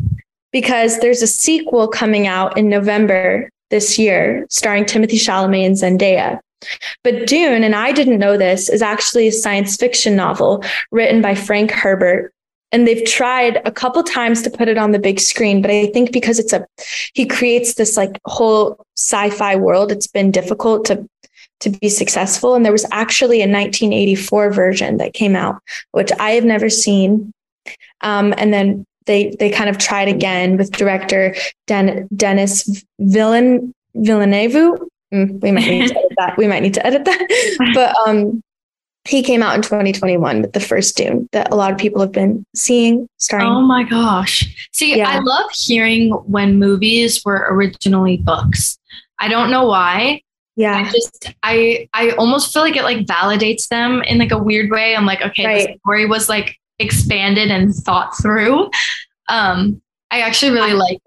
[0.51, 6.39] because there's a sequel coming out in November this year, starring Timothée Chalamet and Zendaya.
[7.03, 11.35] But Dune, and I didn't know this, is actually a science fiction novel written by
[11.35, 12.31] Frank Herbert.
[12.71, 15.85] and they've tried a couple times to put it on the big screen, but I
[15.87, 16.65] think because it's a
[17.13, 21.07] he creates this like whole sci-fi world, it's been difficult to
[21.61, 22.53] to be successful.
[22.53, 25.55] And there was actually a 1984 version that came out,
[25.91, 27.31] which I have never seen.
[28.01, 31.35] Um, and then they they kind of tried again with director
[31.67, 34.79] Den- Villen Villeneuve.
[35.15, 36.37] Mm, we might need to edit that.
[36.37, 37.71] We might need to edit that.
[37.73, 38.41] But um,
[39.07, 42.11] he came out in 2021 with the first Dune that a lot of people have
[42.11, 43.07] been seeing.
[43.17, 43.47] Starring.
[43.47, 44.67] Oh my gosh!
[44.73, 45.09] See, Yeah.
[45.09, 48.77] I love hearing when movies were originally books.
[49.19, 50.21] I don't know why.
[50.55, 50.77] Yeah.
[50.77, 54.71] I just I I almost feel like it like validates them in like a weird
[54.71, 54.95] way.
[54.95, 58.69] I'm like, okay, the story was like expanded and thought through.
[59.29, 59.81] Um,
[60.15, 61.01] I actually really like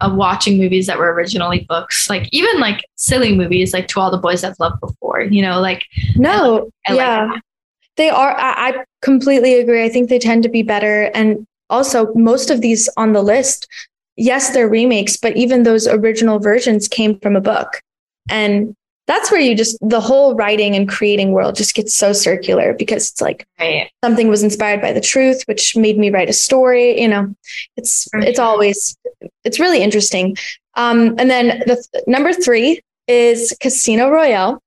[0.00, 4.10] uh, watching movies that were originally books, like even like silly movies, like To All
[4.10, 5.20] the Boys I've Loved Before.
[5.20, 5.84] You know, like
[6.16, 7.42] no, I like yeah, that.
[7.98, 8.34] they are.
[8.34, 9.84] I, I completely agree.
[9.84, 13.68] I think they tend to be better, and also most of these on the list,
[14.16, 17.82] yes, they're remakes, but even those original versions came from a book,
[18.30, 18.74] and
[19.06, 23.10] that's where you just the whole writing and creating world just gets so circular because
[23.10, 23.90] it's like right.
[24.04, 27.34] something was inspired by the truth which made me write a story you know
[27.76, 28.96] it's it's always
[29.44, 30.36] it's really interesting.
[30.74, 34.62] Um and then the th- number three is casino royale.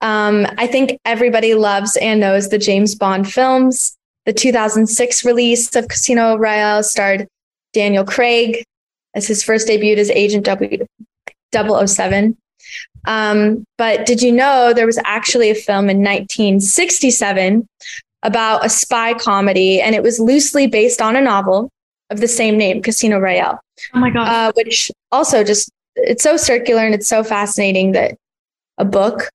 [0.00, 3.96] Um i think everybody loves and knows the james bond films.
[4.26, 7.28] The 2006 release of casino royale starred
[7.72, 8.64] daniel craig
[9.14, 10.86] as his first debut as agent w
[11.54, 12.36] 007
[13.06, 17.66] um, but did you know there was actually a film in 1967
[18.22, 21.70] about a spy comedy, and it was loosely based on a novel
[22.10, 23.60] of the same name, Casino Royale,
[23.94, 24.28] Oh my god.
[24.28, 28.16] uh, which also just it's so circular and it's so fascinating that
[28.78, 29.30] a book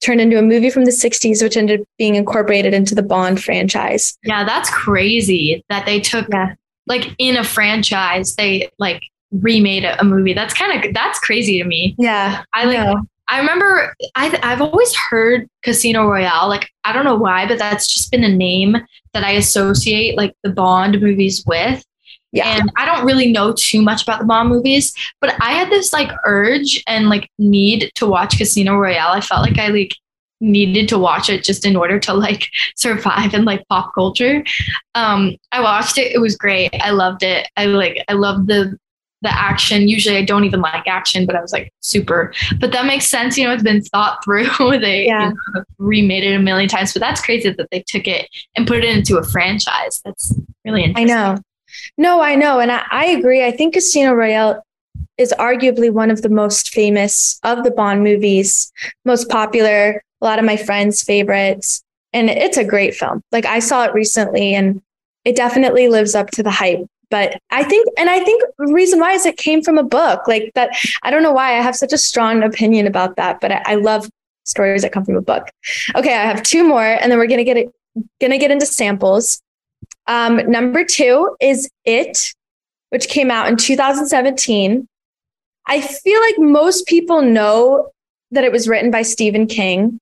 [0.00, 3.42] turned into a movie from the 60s, which ended up being incorporated into the Bond
[3.42, 4.16] franchise.
[4.22, 6.54] yeah, that's crazy that they took Yeah.
[6.86, 9.02] like in a franchise, they like
[9.32, 10.32] remade a, movie.
[10.32, 11.94] That's kind of that's crazy to me.
[11.98, 13.02] Yeah, I like know.
[13.28, 16.48] I remember I I've always heard Casino Royale.
[16.48, 18.76] Like I don't know why, but that's just been a name
[19.12, 21.84] that I associate like the Bond movies with.
[22.32, 25.70] yeah, And I don't really know too much about the Bond movies, but I had
[25.70, 29.12] this like urge and like need to watch Casino Royale.
[29.12, 29.94] I felt like I like
[30.40, 34.42] needed to watch it just in order to like survive in like pop culture.
[34.94, 36.12] Um I watched it.
[36.12, 36.70] It was great.
[36.80, 37.46] I loved it.
[37.58, 38.78] I like I loved the
[39.22, 39.88] the action.
[39.88, 42.32] Usually I don't even like action, but I was like super.
[42.60, 43.36] But that makes sense.
[43.36, 44.48] You know, it's been thought through.
[44.80, 45.34] they you know,
[45.78, 48.84] remade it a million times, but that's crazy that they took it and put it
[48.84, 50.00] into a franchise.
[50.04, 51.10] That's really interesting.
[51.10, 51.42] I know.
[51.96, 52.60] No, I know.
[52.60, 53.44] And I, I agree.
[53.44, 54.62] I think Casino Royale
[55.16, 58.72] is arguably one of the most famous of the Bond movies,
[59.04, 61.82] most popular, a lot of my friends' favorites.
[62.12, 63.22] And it's a great film.
[63.32, 64.80] Like I saw it recently and
[65.24, 66.86] it definitely lives up to the hype.
[67.10, 70.28] But I think, and I think the reason why is it came from a book
[70.28, 70.70] like that.
[71.02, 73.74] I don't know why I have such a strong opinion about that, but I, I
[73.76, 74.08] love
[74.44, 75.48] stories that come from a book.
[75.94, 77.72] Okay, I have two more and then we're going to get it,
[78.20, 79.40] going to get into samples.
[80.06, 82.34] Um, number two is It,
[82.90, 84.86] which came out in 2017.
[85.66, 87.90] I feel like most people know
[88.30, 89.98] that it was written by Stephen King,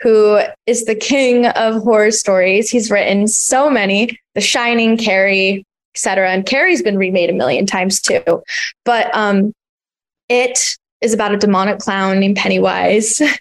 [0.00, 2.70] who is the king of horror stories.
[2.70, 6.30] He's written so many The Shining, Carrie, etc.
[6.30, 8.42] And Carrie's been remade a million times too.
[8.84, 9.52] But um,
[10.28, 13.20] It is about a demonic clown named Pennywise.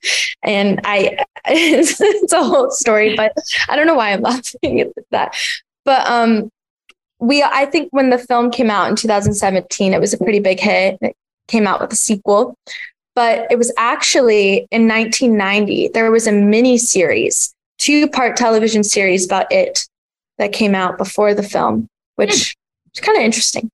[0.44, 3.34] And I, it's, it's a whole story, but
[3.68, 5.36] I don't know why I'm laughing at that.
[5.84, 6.50] But um,
[7.20, 10.60] we, I think when the film came out in 2017, it was a pretty big
[10.60, 11.00] hit.
[11.02, 11.16] It
[11.48, 12.56] came out with a sequel,
[13.16, 15.90] but it was actually in 1990.
[15.90, 19.88] There was a mini series, two part television series about it
[20.38, 22.56] that came out before the film, which
[22.94, 23.72] is kind of interesting.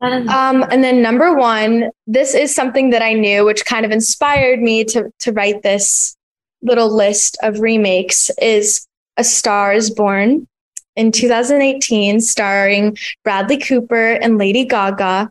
[0.00, 4.62] Um, and then number one, this is something that I knew, which kind of inspired
[4.62, 6.16] me to to write this
[6.62, 8.30] little list of remakes.
[8.40, 10.46] Is A Star Is Born
[10.94, 15.30] in 2018, starring Bradley Cooper and Lady Gaga.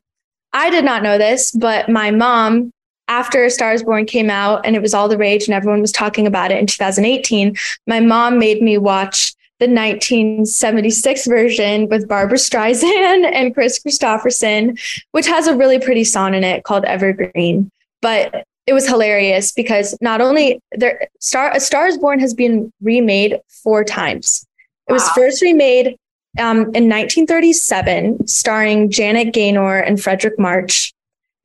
[0.53, 2.71] I did not know this, but my mom,
[3.07, 5.81] after A Star Is Born came out and it was all the rage and everyone
[5.81, 7.55] was talking about it in 2018,
[7.87, 14.79] my mom made me watch the 1976 version with Barbra Streisand and Kris Kristofferson,
[15.11, 17.71] which has a really pretty song in it called Evergreen.
[18.01, 22.71] But it was hilarious because not only there Star A Star is Born has been
[22.81, 24.45] remade four times.
[24.89, 25.11] It was Wow.
[25.15, 25.97] first remade
[26.37, 30.93] um, in 1937, starring Janet Gaynor and Fredric March.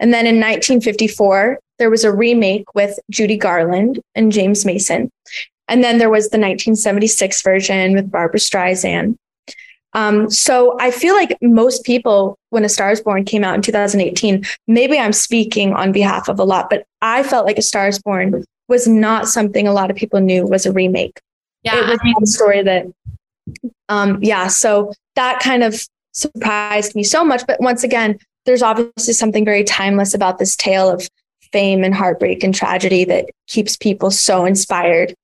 [0.00, 5.10] And then in 1954, there was a remake with Judy Garland and James Mason.
[5.70, 9.16] And then there was the 1976 version with Barbra Streisand.
[9.92, 13.62] Um, so I feel like most people, when A Star is Born came out in
[13.62, 17.88] 2018, maybe I'm speaking on behalf of a lot, but I felt like A Star
[17.88, 21.18] is Born was not something a lot of people knew was a remake.
[21.62, 22.86] Yeah, it was I mean, a story that,
[23.88, 24.46] um, yeah.
[24.46, 27.46] So that kind of surprised me so much.
[27.46, 31.08] But once again, there's obviously something very timeless about this tale of
[31.52, 35.14] fame and heartbreak and tragedy that keeps people so inspired.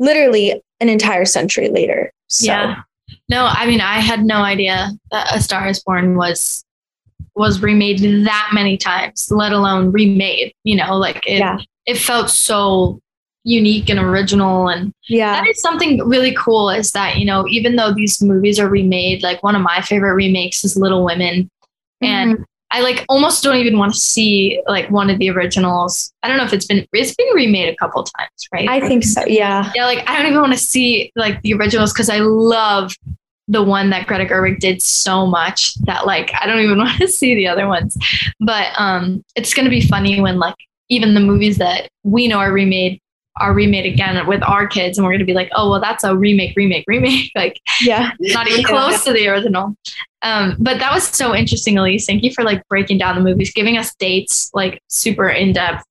[0.00, 2.12] Literally an entire century later.
[2.26, 2.46] So.
[2.46, 2.82] Yeah.
[3.28, 6.64] No, I mean, I had no idea that A Star is Born was
[7.36, 10.52] was remade that many times, let alone remade.
[10.64, 11.58] You know, like it Yeah.
[11.86, 13.00] it felt so
[13.44, 15.32] unique and original and Yeah.
[15.40, 19.22] that is something really cool is that you know even though these movies are remade
[19.22, 21.48] like one of my favorite remakes is little women
[22.02, 22.42] and Mm-hmm.
[22.70, 26.36] I like almost don't even want to see like one of the originals i don't
[26.36, 29.24] know if it's been it's been remade a couple times right I think so.
[29.26, 29.70] Yeah.
[29.74, 32.94] yeah like i don't even want to see like the originals because i love
[33.48, 37.08] the one that greta gerwig did so much that like i don't even want to
[37.08, 37.96] see the other ones
[38.40, 40.56] but um it's going to be funny when like
[40.88, 43.00] even the movies that we know are remade
[43.40, 46.04] are remade again with our kids and we're going to be like oh well that's
[46.04, 47.32] a remake remake remake.
[47.36, 48.12] Like Yeah.
[48.20, 49.74] not even close to the original.
[50.22, 52.06] Um but that was so interesting elise.
[52.06, 55.84] Thank you for like breaking down the movies giving us dates like super in depth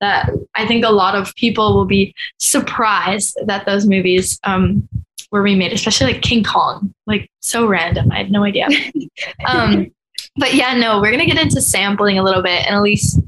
[0.00, 4.88] that i think a lot of people will be surprised that those movies um
[5.30, 6.92] were remade especially like king kong.
[7.06, 8.10] Like so random.
[8.12, 8.68] I had no idea.
[9.46, 9.90] Um
[10.36, 12.66] but yeah no we're gonna get into sampling a little bit.
[12.66, 13.18] And elise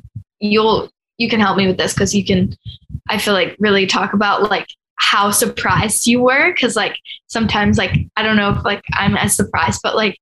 [0.40, 2.56] you'll you can help me with this because you can
[3.08, 7.92] i feel like really talk about like how surprised you were because like sometimes like
[8.16, 10.18] i don't know if like i'm as surprised but like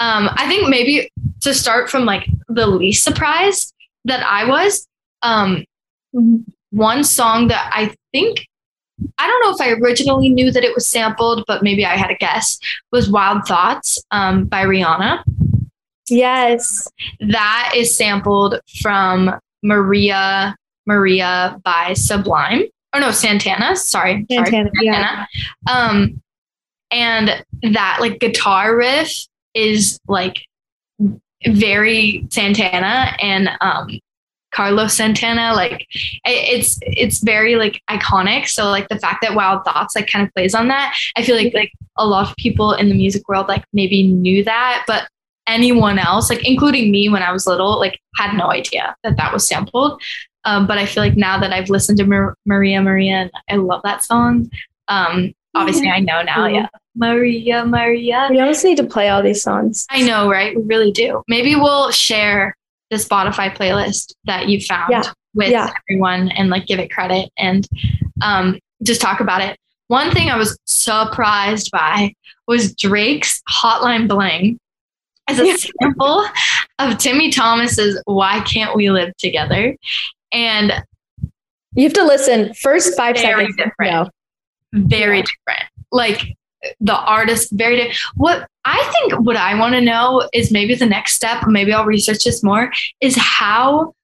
[0.00, 3.74] um i think maybe to start from like the least surprised
[4.04, 4.86] that i was
[5.22, 5.64] um
[6.70, 8.46] one song that i think
[9.18, 12.10] i don't know if i originally knew that it was sampled but maybe i had
[12.10, 12.58] a guess
[12.92, 15.22] was wild thoughts um by rihanna
[16.10, 16.88] Yes.
[17.20, 19.30] that is sampled from
[19.62, 22.62] Maria Maria by Sublime.
[22.94, 23.76] Oh no, Santana.
[23.76, 25.26] Sorry, sorry, Santana, yeah.
[25.70, 26.22] Um,
[26.90, 29.12] and that like guitar riff
[29.54, 30.40] is like
[31.46, 34.00] very Santana and um
[34.50, 35.52] Carlos Santana.
[35.54, 35.86] Like
[36.24, 38.48] it's it's very like iconic.
[38.48, 41.36] So like the fact that Wild Thoughts like kind of plays on that, I feel
[41.36, 45.08] like like a lot of people in the music world like maybe knew that, but
[45.48, 49.32] anyone else, like including me when I was little, like had no idea that that
[49.32, 50.00] was sampled.
[50.44, 53.56] Um, but I feel like now that I've listened to Mar- Maria Maria, and I
[53.56, 54.50] love that song.
[54.88, 56.46] Um, obviously, I know now.
[56.46, 58.28] Yeah, Maria Maria.
[58.30, 59.86] We almost need to play all these songs.
[59.90, 60.54] I know, right?
[60.56, 61.22] We really do.
[61.28, 62.56] Maybe we'll share
[62.90, 65.02] the Spotify playlist that you found Yeah.
[65.34, 65.70] with Yeah.
[65.90, 67.66] everyone and like give it credit and
[68.22, 69.58] um, just talk about it.
[69.88, 72.14] One thing I was surprised by
[72.46, 74.58] was Drake's Hotline Bling
[75.28, 76.24] as a sample
[76.78, 79.76] of Timmy Thomas's Why Can't We Live Together?
[80.32, 80.72] And
[81.74, 83.56] You have to listen first five Very seconds.
[83.56, 83.92] different.
[83.92, 84.10] No.
[84.72, 85.24] very Yeah.
[85.24, 85.70] different.
[85.92, 86.36] Like
[86.80, 87.96] the artist, very different.
[88.16, 91.44] What I think, what I want to know is maybe the next step.
[91.46, 92.70] Maybe I'll research this more.
[93.00, 93.94] Is how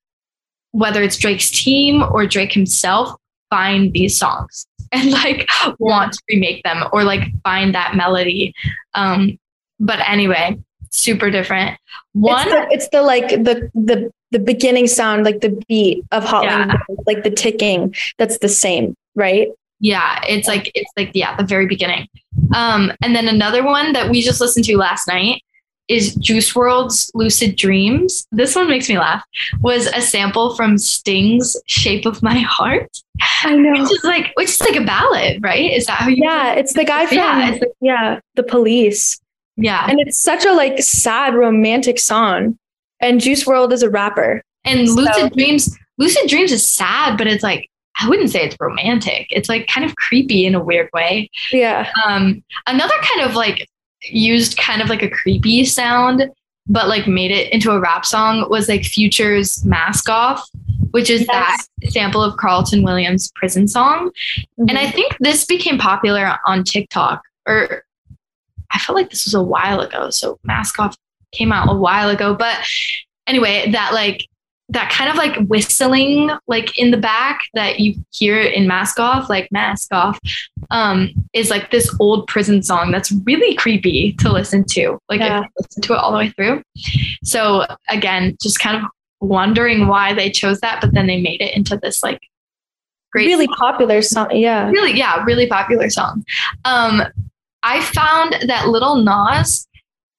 [0.72, 3.16] whether it's Drake's team or Drake himself
[3.50, 8.52] find these songs and like want to remake them or like find that melody.
[8.94, 9.38] Um,
[9.78, 10.56] but anyway,
[10.94, 11.78] super different.
[12.12, 16.24] One, It's the, it's the like the the the beginning sound, like the beat of
[16.24, 16.94] Hotline, Yeah.
[17.06, 17.94] Like the ticking.
[18.18, 19.48] That's the same, right?
[19.80, 22.08] Yeah, it's like it's like yeah, the very beginning.
[22.54, 25.42] Um, and then another one that we just listened to last night
[25.88, 28.26] is Juice WRLD's Lucid Dreams.
[28.32, 29.22] This one makes me laugh.
[29.60, 32.88] Was a sample from Sting's Shape of My Heart,
[33.42, 33.72] I know.
[33.82, 35.70] which is like which is like a ballad, right?
[35.72, 36.22] Is that how you?
[36.24, 39.20] Yeah, it's the guy from Yeah, yeah, the police,
[39.56, 39.86] yeah.
[39.88, 42.58] and it's such a like sad romantic song.
[43.00, 44.42] And Juice WRLD is a rapper.
[44.64, 47.68] And Lucid So- Dreams, Lucid Dreams is sad, but it's like
[48.00, 49.28] I wouldn't say it's romantic.
[49.30, 51.30] It's like kind of creepy in a weird way.
[51.52, 53.68] Yeah, Um, another kind of like
[54.02, 56.28] used kind of like a creepy sound,
[56.66, 60.44] but like made it into a rap song was like Future's Mask Off,
[60.90, 64.10] which is that sample of Carlton Williams' prison song.
[64.58, 64.70] Mm-hmm.
[64.70, 67.84] And I think this became popular on TikTok, or
[68.74, 70.10] I felt like this was a while ago.
[70.10, 70.96] So Mask Off
[71.32, 72.34] came out a while ago.
[72.34, 72.58] But
[73.26, 74.26] anyway, that like
[74.70, 79.28] that kind of like whistling like in the back that you hear in Mask Off,
[79.28, 80.18] like Mask Off,
[80.70, 84.98] um, is like this old prison song that's really creepy to listen to.
[85.08, 85.40] Like Yeah.
[85.40, 86.62] if you listen to it all the way through.
[87.22, 88.84] So again, just kind of
[89.20, 92.20] wondering why they chose that, but then they made it into this like
[93.12, 94.28] great really popular song.
[94.32, 96.24] Yeah, really yeah really popular song
[96.64, 97.02] um
[97.64, 99.66] I found that Lil Nas,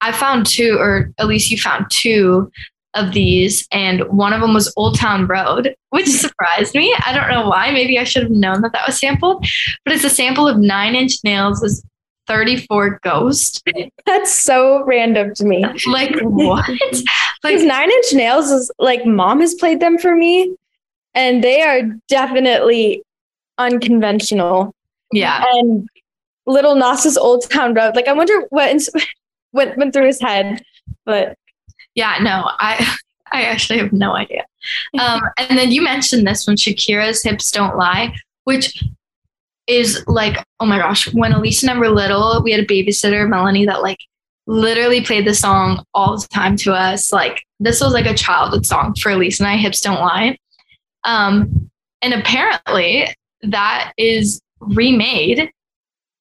[0.02, 2.52] I found two, or at least you found two
[2.96, 6.96] of these, and one of them was Old Town Road, which surprised me.
[7.06, 7.72] I don't know why.
[7.72, 9.46] Maybe I should have known that that was sampled,
[9.84, 11.84] but it's a sample of Nine Inch Nails' is
[12.28, 13.62] 34 Ghost.
[14.06, 15.64] That's so random to me.
[15.88, 16.68] Like, what?
[17.44, 20.56] Like, Nine Inch Nails is like mom has played them for me,
[21.14, 23.04] and they are definitely
[23.58, 24.74] unconventional.
[25.12, 25.44] yeah.
[25.54, 25.88] And
[26.46, 28.90] Lil Nas's Old Town Road, like I wonder what ins-
[29.54, 30.62] went went through his head,
[31.06, 31.38] but
[31.96, 32.96] Yeah, no, I
[33.32, 34.46] I actually have no idea.
[35.00, 38.16] Um, and then you mentioned this when Shakira's hips don't lie,
[38.46, 38.84] which
[39.68, 43.30] is like, oh my gosh, when Elise and I were little, we had a babysitter,
[43.30, 44.00] Melanie, that like
[44.48, 47.12] literally played the song all the time to us.
[47.12, 50.38] Like this was like a childhood song for Elise and I, hips don't lie.
[51.04, 51.70] Um,
[52.02, 53.08] and apparently
[53.44, 55.52] that is remade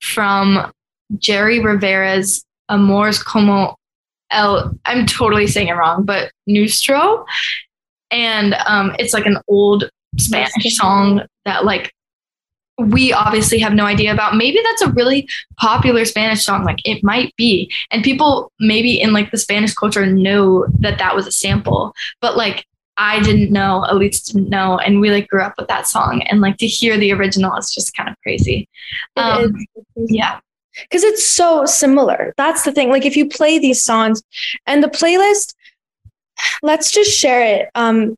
[0.04, 0.70] from
[1.18, 3.76] Jerry Rivera's Amores como
[4.30, 7.24] El, I'm totally saying it wrong, but Nuestro.
[8.10, 11.92] And um, it's like an old Spanish song that like
[12.78, 14.36] we obviously have no idea about.
[14.36, 15.28] Maybe that's a really
[15.58, 16.64] popular Spanish song.
[16.64, 17.70] Like it might be.
[17.90, 22.36] And people maybe in like the Spanish culture know that that was a sample, but
[22.36, 22.66] like
[22.96, 24.78] I didn't know, Elise didn't know.
[24.78, 26.22] And we like grew up with that song.
[26.22, 28.68] And like to hear the original is just kind of crazy.
[29.16, 29.54] Um,
[29.96, 30.38] yeah.
[30.82, 32.34] because it's so similar.
[32.36, 32.90] That's the thing.
[32.90, 34.22] Like if you play these songs
[34.66, 35.54] and the playlist,
[36.62, 37.68] let's just share it.
[37.74, 38.16] Um,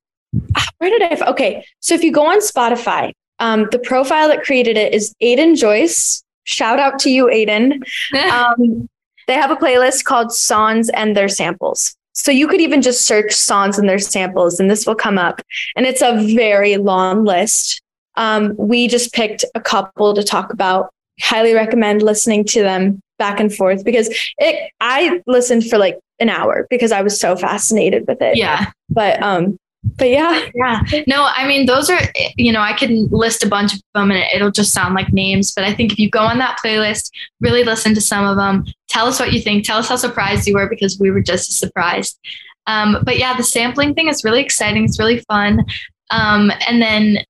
[0.78, 1.06] where did I?
[1.06, 5.14] f- Okay, so if you go on Spotify, um, the profile that created it is
[5.22, 6.22] Aiden Joyce.
[6.44, 7.82] Shout out to you, Aiden.
[8.14, 8.88] Um,
[9.26, 11.95] they have a playlist called Songs and Their Samples.
[12.16, 15.42] So you could even just search songs and their samples, and this will come up.
[15.76, 17.82] And it's a very long list.
[18.16, 20.90] Um, we just picked a couple to talk about.
[21.20, 24.08] Highly recommend listening to them back and forth because
[24.38, 24.70] it.
[24.80, 28.36] I listened for like an hour because I was so fascinated with it.
[28.36, 28.70] yeah.
[28.88, 29.58] But um,
[29.96, 30.82] but yeah, Yeah.
[31.06, 32.00] No, I mean, those are,
[32.36, 35.52] you know, I can list a bunch of them and it'll just sound like names.
[35.52, 37.10] But I think if you go on that playlist,
[37.40, 40.46] really listen to some of them, tell us what you think, tell us how surprised
[40.46, 42.18] you were because we were just as surprised.
[42.66, 44.84] Um, but yeah, the sampling thing is really exciting.
[44.84, 45.64] It's really fun.
[46.10, 47.24] Um, and then,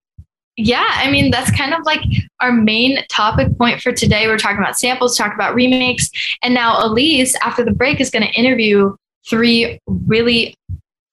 [0.56, 2.00] yeah, I mean, that's kind of like
[2.40, 4.26] our main topic point for today.
[4.26, 6.10] We're talking about samples, talk about remakes.
[6.42, 8.96] And now Elise, after the break, is going to interview
[9.28, 10.56] three really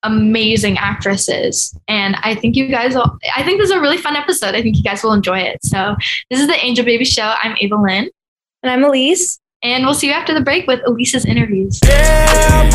[0.03, 1.77] amazing actresses.
[1.87, 4.55] And I think you guys will, I think this is a really fun episode.
[4.55, 5.63] I think you guys will enjoy it.
[5.63, 5.95] So
[6.29, 7.33] this is the Angel Baby Show.
[7.41, 8.09] I'm Ava Lynn.
[8.61, 9.39] and I'm Elise.
[9.63, 11.79] And we'll see you after the break with Elise's interviews.
[11.85, 12.69] Yeah,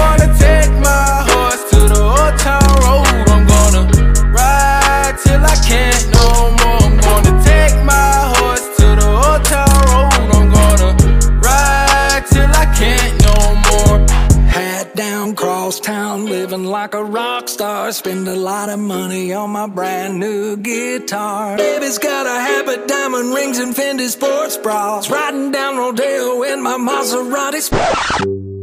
[16.68, 17.90] like a rock star.
[17.92, 21.56] Spend a lot of money on my brand new guitar.
[21.56, 25.10] Baby's got a habit, diamond rings, and Fendi sports bras.
[25.10, 28.57] Riding down Rodeo in my Maserati.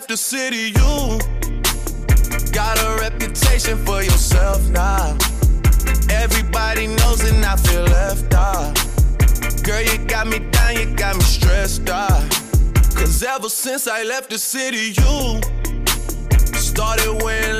[0.00, 1.18] Left the city, you
[2.52, 5.14] got a reputation for yourself now.
[6.08, 8.74] Everybody knows and I feel left out.
[9.62, 12.22] Girl, you got me down, you got me stressed out.
[12.96, 15.40] Cause ever since I left the city, you
[16.56, 17.59] started wearing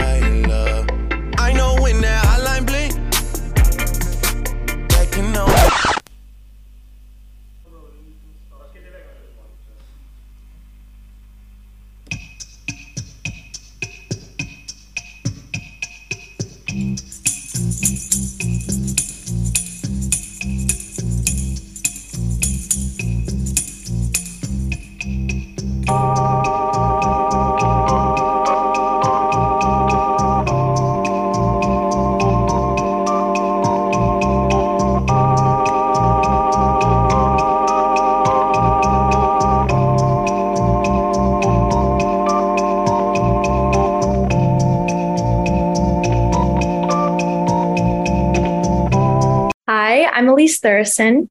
[50.91, 51.29] Harrison.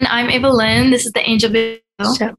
[0.00, 0.90] And I'm Ava Lynn.
[0.90, 1.80] This is the Angel Baby
[2.18, 2.34] Show.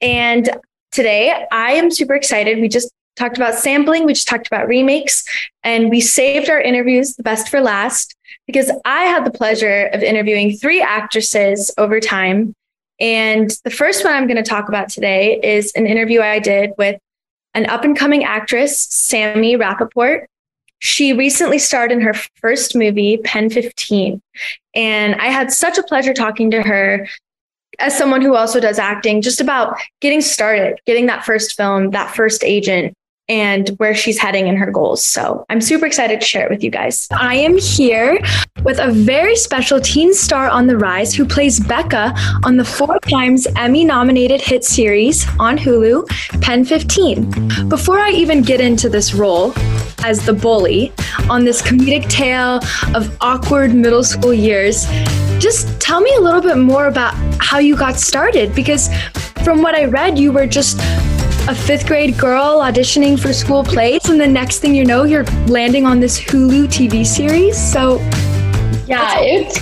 [0.00, 0.48] And
[0.92, 2.60] today I am super excited.
[2.60, 5.24] We just talked about sampling, we just talked about remakes,
[5.64, 8.14] and we saved our interviews, the best for last,
[8.46, 12.54] because I had the pleasure of interviewing three actresses over time.
[13.00, 16.70] And the first one I'm going to talk about today is an interview I did
[16.78, 17.00] with
[17.54, 20.26] an up and coming actress, Sami Rappoport.
[20.80, 24.20] She recently starred in her first movie, Pen 15.
[24.74, 27.06] And I had such a pleasure talking to her
[27.78, 32.14] as someone who also does acting, just about getting started, getting that first film, that
[32.14, 32.94] first agent,
[33.30, 35.06] and where she's heading in her goals.
[35.06, 37.06] So I'm super excited to share it with you guys.
[37.12, 38.18] I am here
[38.64, 42.12] with a very special teen star on the rise who plays Becca
[42.42, 46.08] on the four times Emmy nominated hit series on Hulu,
[46.42, 47.68] Pen 15.
[47.68, 49.52] Before I even get into this role
[50.02, 50.92] as the bully
[51.28, 52.60] on this comedic tale
[52.96, 54.86] of awkward middle school years,
[55.38, 58.90] just tell me a little bit more about how you got started because
[59.44, 60.80] from what I read, you were just
[61.50, 65.24] a fifth grade girl auditioning for school plays, and the next thing you know, you're
[65.48, 67.58] landing on this Hulu TV series.
[67.58, 67.96] So,
[68.86, 69.58] yeah, it's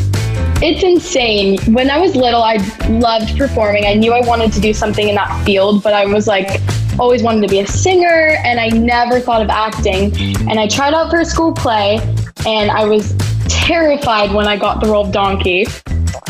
[0.63, 1.57] it's insane.
[1.73, 2.57] When I was little, I
[2.91, 3.87] loved performing.
[3.87, 6.61] I knew I wanted to do something in that field, but I was like
[6.99, 10.15] always wanted to be a singer, and I never thought of acting.
[10.47, 12.01] And I tried out for a school play,
[12.47, 13.15] and I was
[13.49, 15.65] terrified when I got the role of Donkey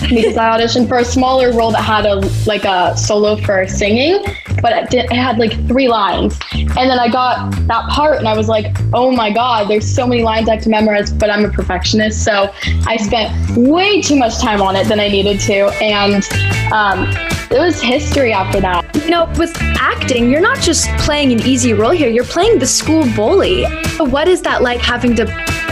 [0.09, 4.23] because I auditioned for a smaller role that had a like a solo for singing,
[4.63, 6.39] but it, did, it had like three lines.
[6.53, 10.07] And then I got that part, and I was like, oh my god, there's so
[10.07, 11.13] many lines I have to memorize.
[11.13, 12.53] But I'm a perfectionist, so
[12.87, 16.25] I spent way too much time on it than I needed to, and
[16.73, 17.09] um,
[17.51, 18.95] it was history after that.
[19.05, 22.67] You know, with acting, you're not just playing an easy role here, you're playing the
[22.67, 23.65] school bully.
[23.99, 25.27] What is that like having to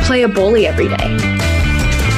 [0.05, 1.56] play a bully every day?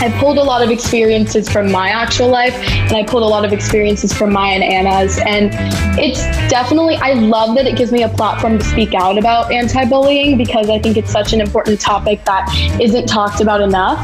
[0.00, 3.44] I pulled a lot of experiences from my actual life and I pulled a lot
[3.44, 5.18] of experiences from Maya and Anna's.
[5.18, 5.50] And
[5.98, 9.84] it's definitely, I love that it gives me a platform to speak out about anti
[9.86, 12.48] bullying because I think it's such an important topic that
[12.80, 13.98] isn't talked about enough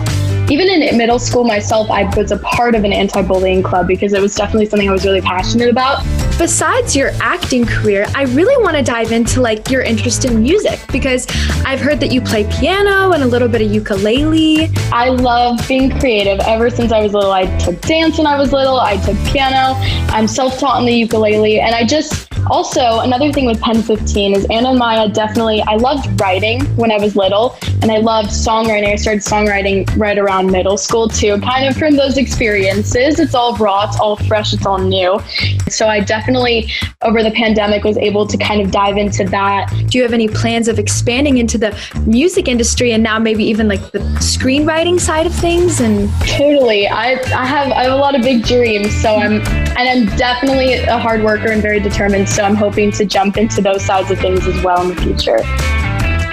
[0.51, 4.13] even in middle school myself, I was a part of an anti bullying club because
[4.13, 6.05] it was definitely something I was really passionate about.
[6.37, 10.81] Besides your acting career, I really want to dive into like your interest in music
[10.91, 11.27] because
[11.65, 14.69] I've heard that you play piano and a little bit of ukulele.
[14.93, 16.41] I love being creative.
[16.41, 19.75] Ever since I was little, I took dance when I was little, I took piano.
[20.13, 24.35] I'm self taught in the ukulele, and I just also, another thing with Pen 15
[24.35, 28.31] is Anna and Maya definitely, I loved writing when I was little, and I loved
[28.31, 28.93] songwriting.
[28.93, 33.19] I started songwriting right around middle school too, kind of from those experiences.
[33.19, 35.21] It's all raw, it's all fresh, it's all new.
[35.69, 36.71] So I definitely,
[37.03, 39.73] over the pandemic, was able to kind of dive into that.
[39.89, 41.77] Do you have any plans of expanding into the
[42.07, 45.81] music industry and now maybe even like the screenwriting side of things?
[45.81, 48.95] And totally, I, I have I have a lot of big dreams.
[49.01, 49.41] So I'm
[49.77, 52.29] and I'm definitely a hard worker and very determined.
[52.35, 55.39] So I'm hoping to jump into those sides of things as well in the future.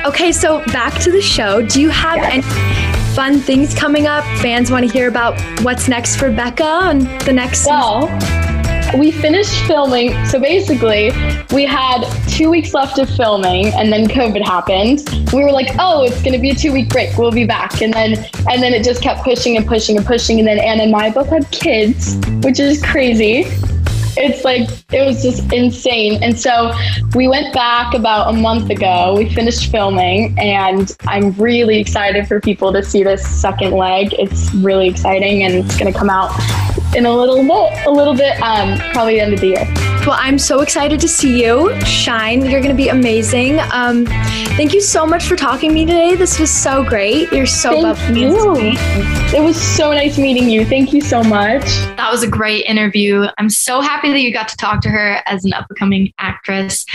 [0.03, 1.61] Okay, so back to the show.
[1.61, 2.41] Do you have any
[3.13, 4.23] fun things coming up?
[4.39, 8.07] Fans want to hear about what's next for Becca and the next well,
[8.97, 10.25] we finished filming.
[10.25, 11.11] So basically,
[11.53, 15.07] we had two weeks left of filming, and then COVID happened.
[15.31, 17.15] We were like, "Oh, it's going to be a two-week break.
[17.15, 18.13] We'll be back." And then,
[18.49, 20.39] and then it just kept pushing and pushing and pushing.
[20.39, 23.45] And then Anna and I both had kids, which is crazy
[24.17, 26.21] it's like it was just insane.
[26.23, 26.71] And so
[27.15, 29.15] we went back about a month ago.
[29.17, 34.13] We finished filming, and I'm really excited for people to see this second leg.
[34.13, 36.31] It's really exciting, and it's going to come out
[36.95, 39.65] in a little bit, a little bit, um, probably the end of the year.
[40.05, 42.41] Well, I'm so excited to see you shine.
[42.41, 43.59] You're going to be amazing.
[43.71, 44.05] Um,
[44.57, 46.15] thank you so much for talking to me today.
[46.15, 47.31] This was so great.
[47.31, 48.35] You're so thank you.
[49.37, 50.65] It was so nice meeting you.
[50.65, 51.63] Thank you so much.
[51.95, 53.27] That was a great interview.
[53.37, 56.11] I'm so happy that you got to talk to her as an up and coming
[56.17, 56.85] actress.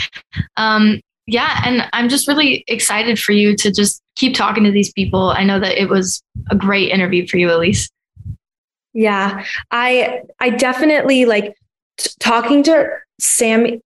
[0.57, 4.92] Um, yeah, and I'm just really excited for you to just keep talking to these
[4.92, 5.30] people.
[5.30, 7.88] I know that it was a great interview for you, Elise.
[8.97, 11.55] Yeah, I I definitely like
[11.99, 12.88] t- talking to
[13.20, 13.82] Sam.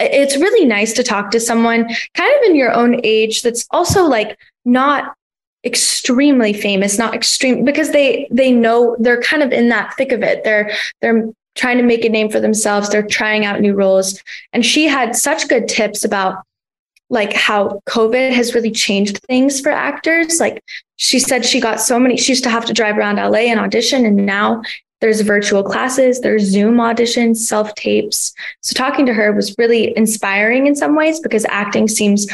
[0.00, 4.06] It's really nice to talk to someone kind of in your own age that's also
[4.06, 5.14] like not
[5.64, 10.24] extremely famous, not extreme because they they know they're kind of in that thick of
[10.24, 10.42] it.
[10.42, 12.90] They're they're trying to make a name for themselves.
[12.90, 14.20] They're trying out new roles.
[14.52, 16.42] And she had such good tips about
[17.10, 20.40] like how COVID has really changed things for actors.
[20.40, 20.62] Like
[20.96, 23.60] she said she got so many, she used to have to drive around LA and
[23.60, 24.06] audition.
[24.06, 24.62] And now
[25.00, 28.32] there's virtual classes, there's Zoom auditions, self tapes.
[28.60, 32.28] So talking to her was really inspiring in some ways because acting seems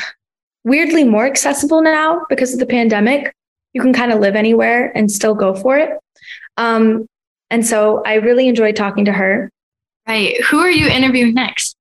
[0.64, 3.34] weirdly more accessible now because of the pandemic.
[3.72, 5.90] You can kind of live anywhere and still go for it.
[6.56, 7.06] Um,
[7.50, 9.50] And so I really enjoyed talking to her.
[10.08, 10.42] Right.
[10.46, 11.75] Who are you interviewing next?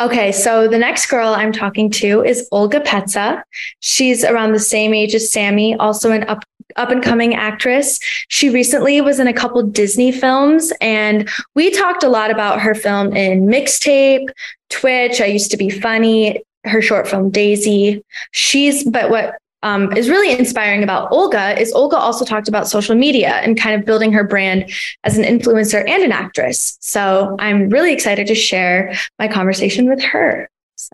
[0.00, 3.42] Okay, so the next girl I'm talking to is Olga Petsa.
[3.80, 6.44] She's around the same age as Sami, also an up
[6.76, 8.00] up and coming actress.
[8.28, 12.74] She recently was in a couple Disney films, and we talked a lot about her
[12.74, 14.28] film in Mixtape,
[14.70, 15.20] Twitch.
[15.20, 16.42] I used to be funny.
[16.64, 18.04] Her short film Daisy.
[18.30, 22.94] She's but what um, is really inspiring about Olga is Olga also talked about social
[22.94, 24.70] media and kind of building her brand
[25.04, 26.76] as an influencer and an actress.
[26.80, 30.48] So I'm really excited to share my conversation with her.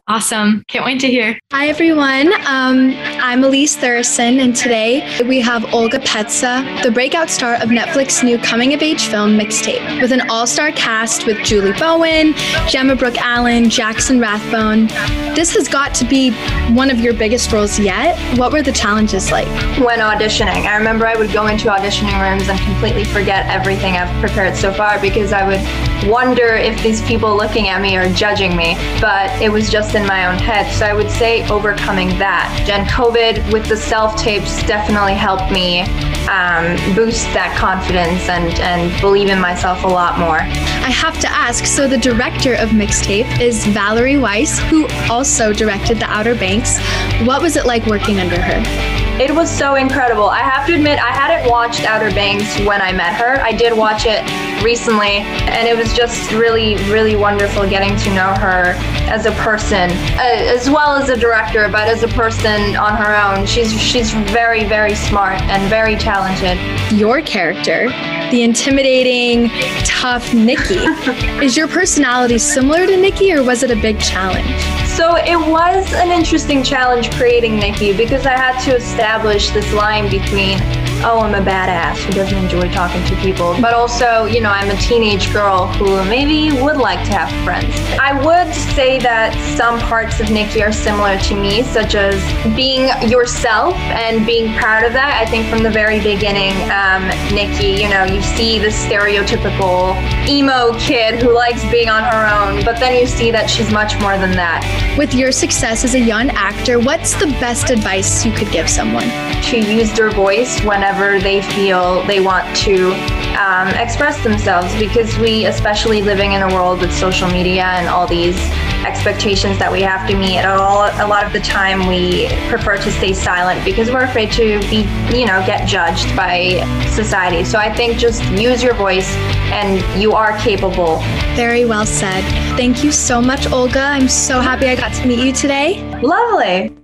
[0.07, 0.65] Awesome.
[0.69, 1.39] Can't wait to hear.
[1.53, 2.33] Hi, everyone.
[2.47, 8.23] Um, I'm Elise Thuresson, and today we have Olga Petsa, the breakout star of Netflix's
[8.23, 12.35] new coming of age film Mixtape, with an all star cast with Julie Bowen,
[12.69, 14.87] Gemma Brooke Allen, Jackson Rathbone.
[15.35, 16.33] This has got to be
[16.75, 18.19] one of your biggest roles yet.
[18.39, 19.47] What were the challenges like?
[19.79, 24.21] When auditioning, I remember I would go into auditioning rooms and completely forget everything I've
[24.21, 28.57] prepared so far because I would wonder if these people looking at me are judging
[28.57, 28.75] me.
[29.01, 30.71] But it was just in my own head.
[30.73, 32.69] So I would say overcoming that.
[32.69, 35.83] And COVID with the self tapes definitely helped me
[36.29, 40.41] um, boost that confidence and, and believe in myself a lot more.
[40.41, 45.99] I have to ask so the director of Mixtape is Valerie Weiss, who also directed
[45.99, 46.79] The Outer Banks.
[47.25, 49.08] What was it like working under her?
[49.21, 50.29] It was so incredible.
[50.29, 53.41] I have to admit, I hadn't watched Outer Banks when I met her.
[53.41, 54.23] I did watch it
[54.63, 58.75] recently, and it was just really, really wonderful getting to know her
[59.11, 63.17] as a person, uh, as well as a director, but as a person on her
[63.17, 63.45] own.
[63.45, 66.57] She's she's very, very smart and very talented.
[66.97, 67.89] Your character,
[68.31, 69.51] the intimidating,
[69.85, 70.77] tough Nikki,
[71.45, 74.88] is your personality similar to Nikki, or was it a big challenge?
[74.99, 80.11] So it was an interesting challenge creating Nikki because I had to establish this line
[80.11, 80.59] between
[81.05, 84.71] oh, I'm a badass who doesn't enjoy talking to people, but also, you know, I'm
[84.71, 87.75] a teenage girl who maybe would like to have friends.
[88.01, 92.17] I would say that some parts of Nikki are similar to me, such as
[92.57, 95.21] being yourself and being proud of that.
[95.21, 99.95] I think from the very beginning, um, Nikki, you know, you see the stereotypical
[100.29, 103.99] emo kid who likes being on her own, but then you see that she's much
[104.01, 104.65] more than that.
[104.99, 109.09] With your success as a young actor, what's the best advice you could give someone?
[109.49, 112.93] To use their voice whenever they feel they want to
[113.39, 118.07] um, express themselves because we, especially living in a world with social media and all
[118.07, 118.37] these
[118.85, 122.93] expectations that we have to meet, all, a lot of the time we prefer to
[122.93, 124.87] stay silent because we're afraid to be,
[125.17, 127.43] you know, get judged by society.
[127.43, 129.15] So I think just use your voice
[129.51, 130.99] and you are capable.
[131.37, 132.23] Very well said.
[132.59, 133.81] Thank you so much, Olga.
[133.81, 135.83] I'm so happy I got to meet you today.
[136.03, 136.77] Lovely.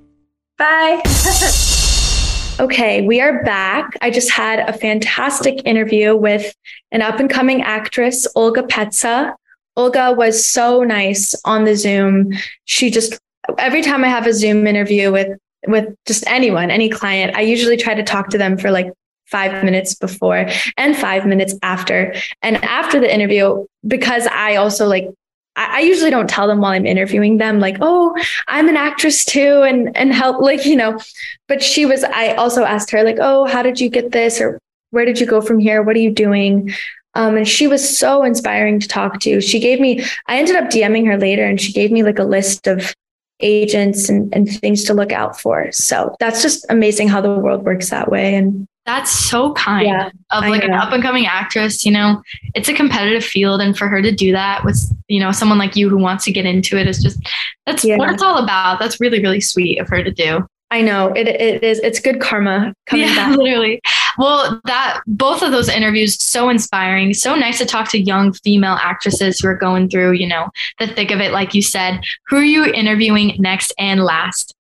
[0.57, 1.03] Bye.
[2.61, 3.99] Okay, we are back.
[4.01, 6.55] I just had a fantastic interview with
[6.93, 9.35] an up and coming actress, Olga Petsa.
[9.77, 12.33] Olga was so nice on the Zoom.
[12.65, 13.19] She just
[13.59, 15.37] every time I have a Zoom interview with
[15.67, 18.93] with just anyone, any client, I usually try to talk to them for like
[19.27, 20.47] 5 minutes before
[20.77, 22.15] and 5 minutes after.
[22.41, 25.11] And after the interview because I also like
[25.57, 28.17] I, usually don't tell them while I'm interviewing them, like, oh,
[28.49, 30.99] I'm an actress too, and and help, like, you know.
[31.47, 34.41] But she was, I also asked her, like, oh, how did you get this?
[34.41, 34.59] Or
[34.91, 35.83] where did you go from here?
[35.83, 36.73] What are you doing?
[37.15, 39.41] Um, and she was so inspiring to talk to.
[39.41, 42.25] She gave me, I ended up DMing her later and she gave me like a
[42.25, 42.95] list of
[43.41, 45.71] agents and, and things to look out for.
[45.73, 48.35] So that's just amazing how the world works that way.
[48.35, 51.87] And that's so kind yeah, of like an up and coming actress.
[51.87, 52.23] You know,
[52.55, 54.79] it's a competitive field, and for her to do that with
[55.09, 57.19] you know someone like you who wants to get into it is just
[57.67, 57.97] that's yeah.
[57.97, 58.79] what it's all about.
[58.79, 60.47] That's really really sweet of her to do.
[60.71, 61.29] I know it.
[61.29, 61.79] It is.
[61.81, 63.37] It's good karma coming yeah, back.
[63.37, 63.81] Literally.
[64.19, 67.15] Well, that both of those interviews so inspiring.
[67.15, 70.89] So nice to talk to young female actresses who are going through you know the
[70.89, 71.33] thick of it.
[71.33, 74.55] Like you said, who are you interviewing next and last?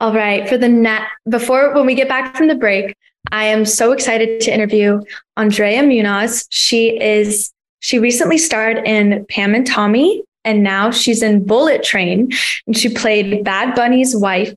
[0.00, 0.48] All right.
[0.48, 2.96] For the net before when we get back from the break,
[3.32, 5.00] I am so excited to interview
[5.36, 6.46] Andrea Muñoz.
[6.50, 12.32] She is she recently starred in Pam and Tommy, and now she's in Bullet Train,
[12.66, 14.54] and she played Bad Bunny's wife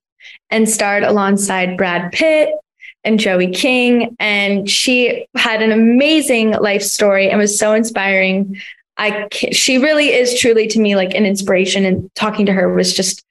[0.49, 2.53] and starred alongside Brad Pitt
[3.03, 4.15] and Joey King.
[4.19, 8.57] And she had an amazing life story and was so inspiring.
[8.97, 12.93] I she really is truly to me like an inspiration, and talking to her was
[12.93, 13.23] just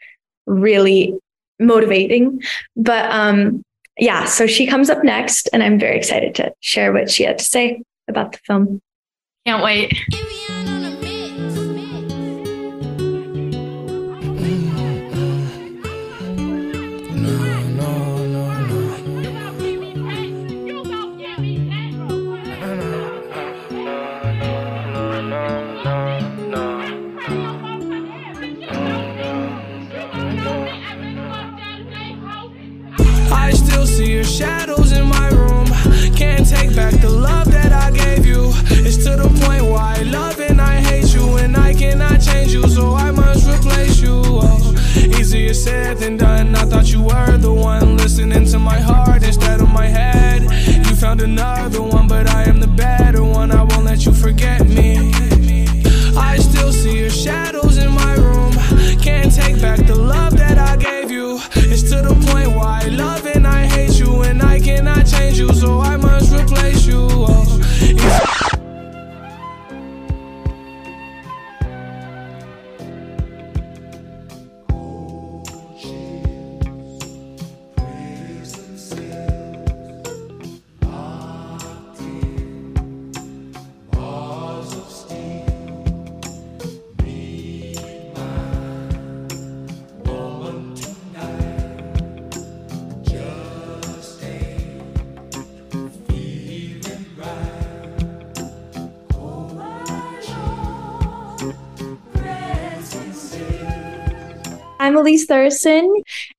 [0.47, 1.18] really
[1.59, 2.43] motivating.
[2.76, 3.62] But um,
[3.99, 7.38] yeah, so she comes up next, and I'm very excited to share what she had
[7.38, 8.80] to say about the film.
[9.47, 9.92] Can't wait.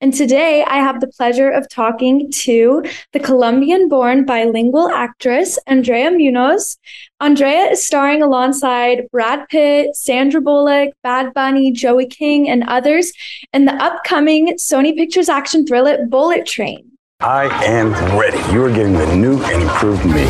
[0.01, 2.84] And today I have the pleasure of talking to
[3.14, 6.78] the Colombian born bilingual actress, Andrea Muñoz.
[7.20, 13.12] Andrea is starring alongside Brad Pitt, Sandra Bullock, Bad Bunny, Joey King, and others
[13.53, 16.91] in the upcoming Sony Pictures action thriller Bullet Train.
[17.20, 18.38] I am ready.
[18.53, 20.26] You are getting the new and improved me.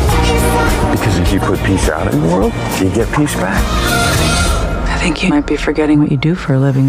[0.90, 4.17] Because if you put peace out in the world, you get peace back.
[5.08, 6.86] I think you might be forgetting what you do for a living.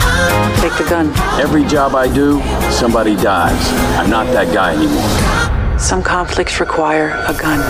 [0.57, 1.07] Take the gun.
[1.39, 3.65] Every job I do, somebody dies.
[3.97, 5.79] I'm not that guy anymore.
[5.79, 7.61] Some conflicts require a gun.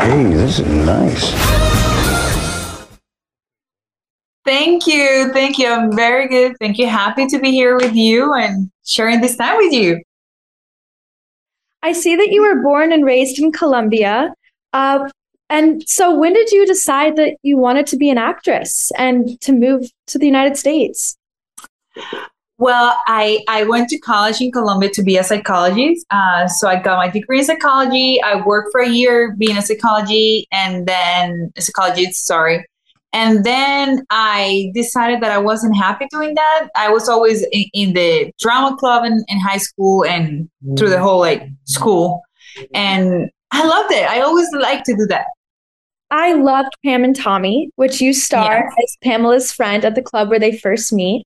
[0.00, 1.30] Hey, this is nice.
[4.46, 5.30] Thank you.
[5.34, 5.68] Thank you.
[5.68, 6.56] I'm very good.
[6.58, 6.86] Thank you.
[6.86, 10.02] Happy to be here with you and sharing this time with you.
[11.82, 14.34] I see that you were born and raised in Colombia.
[14.72, 15.08] Uh,
[15.50, 19.52] and so, when did you decide that you wanted to be an actress and to
[19.52, 21.16] move to the United States?
[22.58, 26.06] Well, I, I went to college in Colombia to be a psychologist.
[26.10, 28.22] Uh, so I got my degree in psychology.
[28.22, 32.64] I worked for a year being a psychology and then a psychologist, sorry.
[33.12, 36.68] And then I decided that I wasn't happy doing that.
[36.74, 40.48] I was always in, in the drama club in, in high school and
[40.78, 42.22] through the whole like school.
[42.74, 44.08] And I loved it.
[44.08, 45.26] I always liked to do that.
[46.10, 48.84] I loved Pam and Tommy, which you star Yeah.
[48.84, 51.24] as Pamela's friend at the club where they first meet.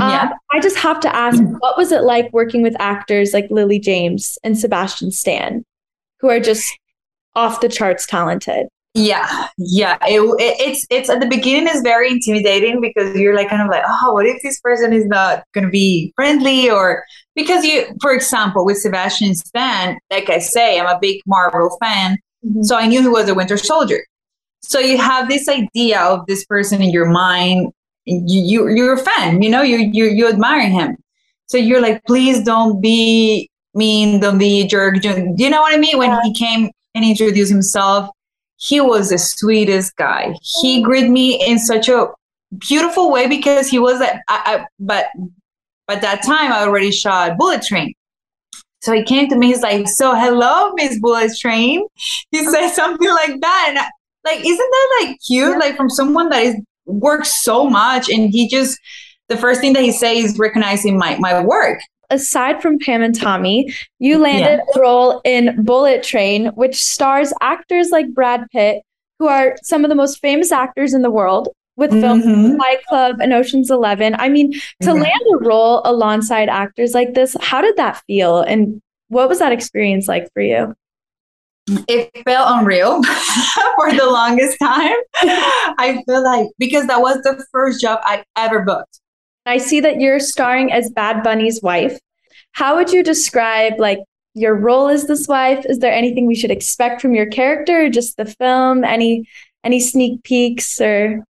[0.00, 0.28] Um, Yeah.
[0.52, 4.36] I just have to ask, what was it like working with actors like Lily James
[4.42, 5.64] and Sebastian Stan,
[6.20, 6.66] who are just
[7.36, 8.66] off the charts talented?
[8.96, 9.98] Yeah, yeah.
[10.06, 13.68] It, it, it's it's at the beginning is very intimidating because you're like kind of
[13.68, 17.94] like, oh, what if this person is not going to be friendly or because you,
[18.00, 22.62] for example, with Sebastian Stan, like I say, I'm a big Marvel fan, mm-hmm.
[22.62, 24.02] so I knew he was a Winter Soldier.
[24.62, 27.72] So you have this idea of this person in your mind.
[28.06, 30.96] You, you you're a fan, you know, you you you admire him.
[31.48, 35.02] So you're like, please don't be mean, don't be a jerk.
[35.02, 35.98] Do you know what I mean?
[35.98, 38.08] When he came and introduced himself,
[38.56, 40.34] he was the sweetest guy.
[40.60, 40.84] He mm.
[40.84, 42.08] greeted me in such a
[42.58, 45.06] beautiful way because he was a, I, I, but
[45.88, 47.92] at that time I already shot Bullet Train.
[48.82, 51.86] So he came to me, he's like, So hello, Miss Bullet Train.
[52.30, 53.66] He said something like that.
[53.68, 53.90] And I,
[54.24, 55.58] like, isn't that like cute?
[55.58, 58.78] Like from someone that is works so much and he just
[59.28, 61.80] the first thing that he says is recognizing my my work.
[62.10, 67.90] Aside from Pam and Tommy, you landed a role in Bullet Train, which stars actors
[67.90, 68.82] like Brad Pitt,
[69.18, 72.84] who are some of the most famous actors in the world, with films like Fight
[72.86, 74.14] Club and Ocean's Eleven.
[74.18, 75.02] I mean, to Mhm.
[75.02, 78.40] land a role alongside actors like this, how did that feel?
[78.40, 80.74] And what was that experience like for you?
[81.88, 83.02] it felt unreal
[83.76, 84.94] for the longest time.
[85.16, 89.00] I feel like because that was the first job I ever booked.
[89.46, 91.98] I see that you're starring as Bad Bunny's wife.
[92.52, 94.00] How would you describe like
[94.34, 95.64] your role as this wife?
[95.66, 98.84] Is there anything we should expect from your character or just the film?
[98.84, 99.28] Any
[99.64, 101.24] any sneak peeks or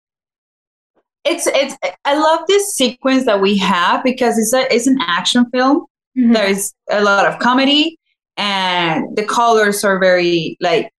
[1.26, 5.46] It's it's I love this sequence that we have because it's a it's an action
[5.52, 5.86] film.
[6.18, 6.34] Mm-hmm.
[6.34, 7.98] There's a lot of comedy
[8.38, 10.90] and the colors are very like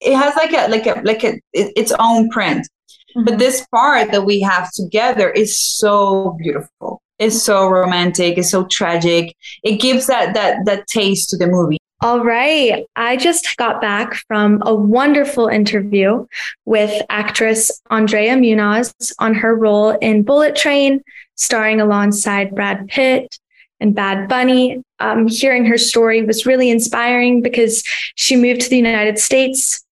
[0.00, 2.68] it has like a like a like a it- its own print.
[3.14, 7.00] But this part that we have together is so beautiful.
[7.18, 8.38] It's so romantic.
[8.38, 9.34] It's so tragic.
[9.64, 11.78] It gives that that that taste to the movie.
[12.00, 12.86] All right.
[12.94, 16.26] I just got back from a wonderful interview
[16.64, 21.02] with actress Andrea Muñoz on her role in Bullet Train,
[21.34, 23.36] starring alongside Brad Pitt
[23.80, 24.80] and Bad Bunny.
[25.00, 27.82] Um, hearing her story was really inspiring because
[28.14, 29.84] she moved to the United States,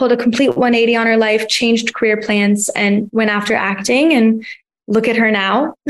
[0.00, 4.46] pulled a complete 180 on her life, changed career plans, and went after acting and
[4.88, 5.74] look at her now.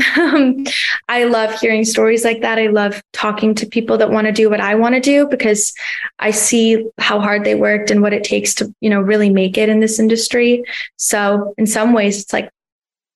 [1.07, 2.59] I love hearing stories like that.
[2.59, 5.73] I love talking to people that want to do what I want to do because
[6.19, 9.57] I see how hard they worked and what it takes to, you know, really make
[9.57, 10.65] it in this industry.
[10.97, 12.49] So in some ways it's like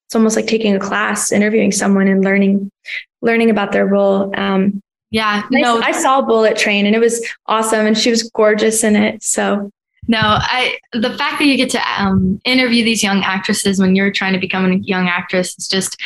[0.08, 2.72] it's almost like taking a class, interviewing someone and learning
[3.22, 4.34] learning about their role.
[4.40, 4.82] Um,
[5.12, 8.84] yeah, no, I, I saw Bullet Train and it was awesome, and she was gorgeous
[8.86, 9.24] in it.
[9.24, 9.70] So
[10.08, 14.12] no, I the fact that you get to um, interview these young actresses when you're
[14.12, 16.00] trying to become a young actress is just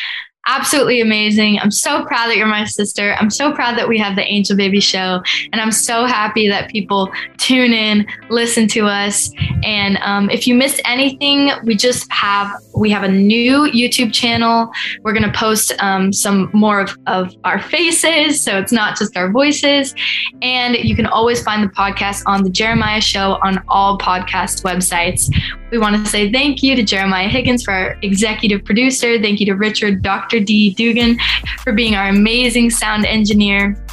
[0.49, 1.59] absolutely amazing.
[1.59, 3.15] I'm so proud that you're my sister.
[3.19, 5.21] I'm so proud that we have the Angel Baby show.
[5.53, 9.31] And I'm so happy that people tune in, listen to us.
[9.63, 14.71] And um, if you missed anything, we just have we have a new YouTube channel.
[15.03, 19.31] We're gonna post um, some more of, of our faces, so it's not just our
[19.31, 19.93] voices.
[20.41, 25.29] And you can always find the podcast on the Jeremiah Show on all podcast websites.
[25.71, 29.21] We want to say thank you to Jeremiah Higgins for our executive producer.
[29.21, 30.38] Thank you to Richard Dr.
[30.39, 30.73] D.
[30.73, 31.17] Dugan
[31.63, 33.85] for being our amazing sound engineer.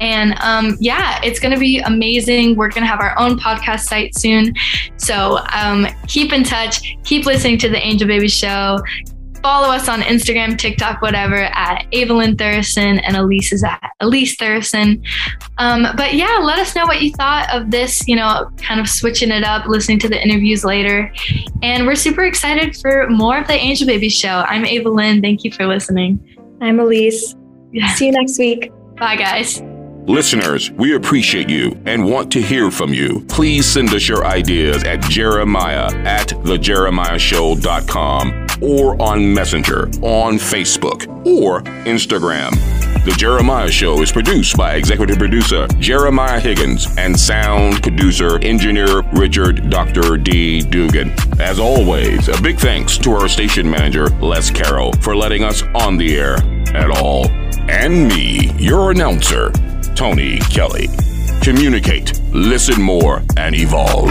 [0.00, 2.56] And um, yeah, it's going to be amazing.
[2.56, 4.54] We're going to have our own podcast site soon.
[4.98, 8.78] So um, keep in touch, keep listening to the Angel Baby Show.
[9.42, 14.36] Follow us on Instagram, TikTok, whatever, at Ava Lynn Thuresson and Elise is at Elise
[14.36, 15.02] Thuresson.
[15.58, 18.88] Um, but yeah, let us know what you thought of this, you know, kind of
[18.88, 21.12] switching it up, listening to the interviews later.
[21.62, 24.44] And we're super excited for more of the Angel Baby Show.
[24.48, 25.22] I'm Ava Lynn.
[25.22, 26.18] Thank you for listening.
[26.60, 27.34] I'm Elise.
[27.72, 27.92] Yeah.
[27.94, 28.72] See you next week.
[28.96, 29.62] Bye, guys.
[30.06, 33.24] Listeners, we appreciate you and want to hear from you.
[33.28, 41.62] Please send us your ideas at jeremiah at thejeremiahshow.com or on Messenger, on Facebook, or
[41.86, 42.52] Instagram.
[43.04, 49.70] The Jeremiah Show is produced by executive producer Jeremiah Higgins and sound producer engineer Richard
[49.70, 50.16] Dr.
[50.16, 50.62] D.
[50.62, 51.12] Dugan.
[51.40, 55.96] As always, a big thanks to our station manager Les Carroll for letting us on
[55.96, 56.36] the air
[56.76, 57.28] at all.
[57.68, 59.50] And me, your announcer,
[59.96, 60.88] Tony Kelly.
[61.40, 64.10] Communicate, listen more, and evolve.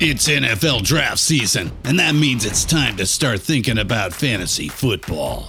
[0.00, 5.48] It's NFL draft season, and that means it's time to start thinking about fantasy football.